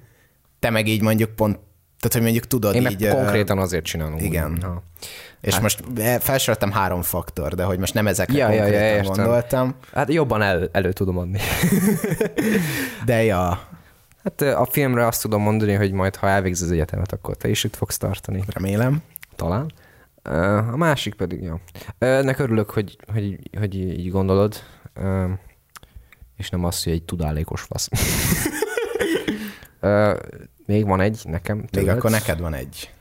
[0.58, 1.58] Te meg így mondjuk pont,
[1.98, 3.02] tehát hogy mondjuk tudod én így...
[3.02, 4.18] Én konkrétan azért csinálom.
[4.18, 4.52] Igen.
[4.52, 4.62] Úgy.
[4.62, 4.82] Ha.
[5.40, 5.82] És hát, most
[6.20, 9.74] felsoroltam három faktor, de hogy most nem ezekre ja, konkrétan ja, ja, gondoltam.
[9.92, 11.38] Hát jobban el, elő tudom adni.
[13.04, 13.68] de ja.
[14.24, 17.64] Hát a filmre azt tudom mondani, hogy majd ha elvégz az egyetemet, akkor te is
[17.64, 18.44] itt fogsz tartani.
[18.46, 19.02] Remélem.
[19.36, 19.72] Talán.
[20.72, 21.60] A másik pedig, jó.
[21.98, 24.62] Ennek örülök, hogy, hogy, hogy így gondolod,
[26.36, 27.88] és nem az, hogy egy tudálékos fasz.
[30.66, 31.64] Még van egy nekem.
[31.72, 32.92] Még akkor neked van egy.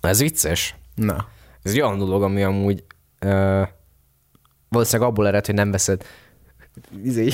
[0.00, 0.76] Ez vicces.
[0.94, 1.28] Na.
[1.62, 2.84] Ez egy olyan dolog, ami amúgy
[4.68, 6.04] valószínűleg abból ered, hogy nem veszed
[7.02, 7.28] izé,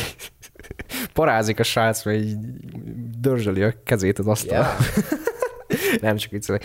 [1.13, 2.37] parázik a srác, mert így
[3.21, 4.59] dörzsöli a kezét az asztal.
[4.59, 4.79] Yeah.
[6.01, 6.65] nem csak viccelek.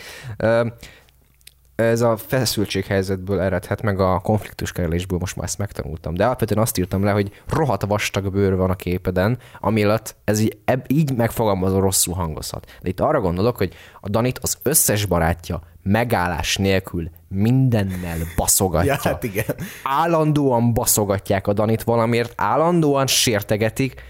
[1.75, 6.13] Ez a feszültséghelyzetből eredhet, meg a konfliktus kerülésből most már ezt megtanultam.
[6.13, 10.57] De alapvetően azt írtam le, hogy rohadt vastag bőr van a képeden, amiatt ez így,
[10.65, 12.77] eb, így megfogalmazó rosszul hangozhat.
[12.81, 18.91] De itt arra gondolok, hogy a Danit az összes barátja megállás nélkül mindennel baszogatja.
[18.91, 19.55] Ja, hát igen.
[19.83, 24.01] Állandóan baszogatják a Danit valamiért, állandóan sértegetik,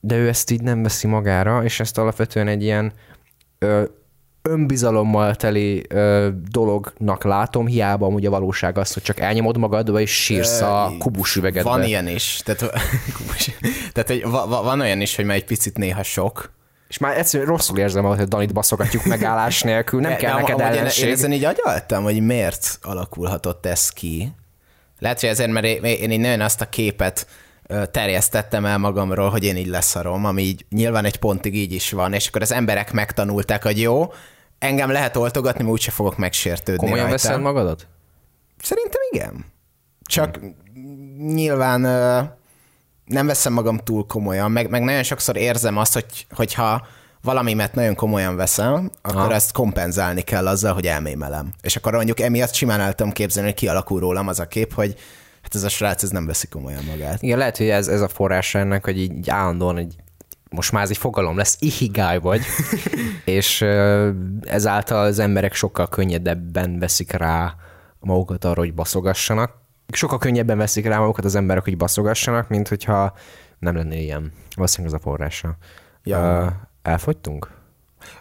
[0.00, 2.92] de ő ezt így nem veszi magára, és ezt alapvetően egy ilyen
[3.58, 3.84] ö,
[4.42, 10.22] önbizalommal teli ö, dolognak látom, hiába amúgy a valóság az, hogy csak elnyomod magadba és
[10.22, 11.70] sírsz a kubus üvegedbe.
[11.70, 12.40] Van ilyen is.
[12.44, 12.60] Tehát,
[13.92, 16.52] tehát hogy va, va, van olyan is, hogy már egy picit néha sok,
[16.88, 21.02] és már egyszerűen rosszul érzem, hogy Danit baszogatjuk megállás nélkül, nem kell de neked ellenség.
[21.02, 24.32] Én, én ezen így agyaltam, hogy miért alakulhatott ez ki.
[24.98, 27.26] Lehet, hogy ezért, mert én, én így nagyon azt a képet
[27.90, 32.12] terjesztettem el magamról, hogy én így leszarom, ami így nyilván egy pontig így is van,
[32.12, 34.12] és akkor az emberek megtanulták, hogy jó,
[34.58, 37.28] engem lehet oltogatni, mert úgyse fogok megsértődni Komolyan rajta.
[37.28, 37.86] veszed magadat?
[38.62, 39.44] Szerintem igen.
[40.02, 40.54] Csak hmm.
[41.34, 41.82] nyilván
[43.04, 46.86] nem veszem magam túl komolyan, meg, meg nagyon sokszor érzem azt, hogy, hogyha
[47.22, 49.34] valamimet nagyon komolyan veszem, akkor ha.
[49.34, 51.52] ezt kompenzálni kell azzal, hogy elmémelem.
[51.62, 54.94] És akkor mondjuk emiatt simán el tudom képzelni, hogy kialakul rólam az a kép, hogy
[55.42, 57.22] hát ez a srác ez nem veszi komolyan magát.
[57.22, 59.94] Igen, lehet, hogy ez, ez a forrás ennek, hogy így állandóan egy
[60.50, 62.42] most már ez egy fogalom lesz, ihigáj vagy,
[63.24, 63.64] és
[64.42, 67.54] ezáltal az emberek sokkal könnyedebben veszik rá
[68.00, 69.62] magukat arra, hogy baszogassanak.
[69.92, 73.14] Sokkal könnyebben veszik rá magukat az emberek, hogy baszogassanak, mint hogyha
[73.58, 74.32] nem lenne ilyen.
[74.54, 75.56] Valószínűleg ez a forrása.
[76.02, 76.44] Ja.
[76.44, 76.52] Uh,
[76.82, 77.50] elfogytunk?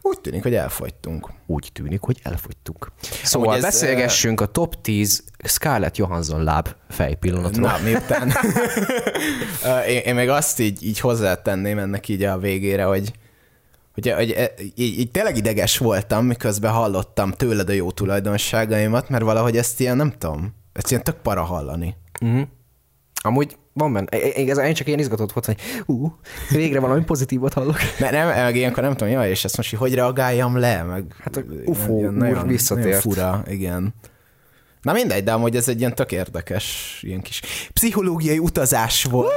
[0.02, 1.30] Úgy tűnik, hogy elfogytunk.
[1.46, 2.92] Úgy tűnik, hogy elfogytunk.
[3.24, 7.68] Szóval ez, beszélgessünk a top 10 Scarlett Johansson láb fejpillanatról.
[7.68, 8.32] Na, miután
[9.88, 13.14] én, én még azt így, így hozzátenném ennek így a végére, hogy
[13.94, 19.24] hogy, hogy e, így, így tényleg ideges voltam, miközben hallottam tőled a jó tulajdonságaimat, mert
[19.24, 21.96] valahogy ezt ilyen, nem tudom, ezt ilyen tök para hallani.
[22.22, 22.48] Uh-huh.
[23.22, 24.08] Amúgy van benne.
[24.48, 26.16] Ez én csak ilyen izgatott volt, hogy ú,
[26.50, 27.78] végre valami pozitívot hallok.
[28.00, 31.36] Ne, nem, meg ilyenkor nem tudom, jaj, és ezt most hogy reagáljam le, meg hát
[31.36, 32.86] a UFO ilyen, nagyon, visszatért.
[32.86, 33.94] Nagyon fura, igen.
[34.82, 37.42] Na mindegy, de amúgy ez egy ilyen tök érdekes, ilyen kis
[37.74, 39.32] pszichológiai utazás volt.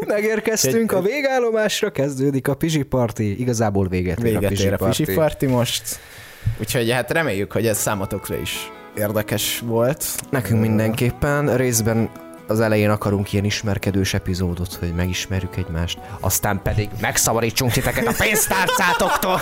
[0.00, 3.20] Uh, megérkeztünk a végállomásra, kezdődik a Pizsi Party.
[3.20, 5.98] Igazából véget, véget ér a Pizsi, ér a Pizsi Party most.
[6.60, 10.04] Úgyhogy hát reméljük, hogy ez számotokra is érdekes volt.
[10.30, 11.56] Nekünk mindenképpen.
[11.56, 12.10] Részben
[12.46, 19.40] az elején akarunk ilyen ismerkedős epizódot, hogy megismerjük egymást, aztán pedig megszabadítsunk titeket a pénztárcátoktól.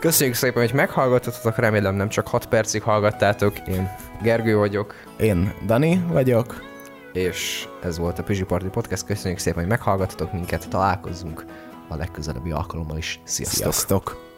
[0.00, 3.58] Köszönjük szépen, hogy meghallgattatok, remélem nem csak 6 percig hallgattátok.
[3.68, 3.88] Én
[4.22, 6.62] Gergő vagyok, Én Dani vagyok.
[7.12, 9.04] és ez volt a Pizsi Party Podcast.
[9.04, 11.44] Köszönjük szépen, hogy meghallgattatok minket, találkozzunk
[11.88, 13.20] a legközelebbi alkalommal is.
[13.24, 13.60] Sziasztok!
[13.62, 14.29] Sziasztok!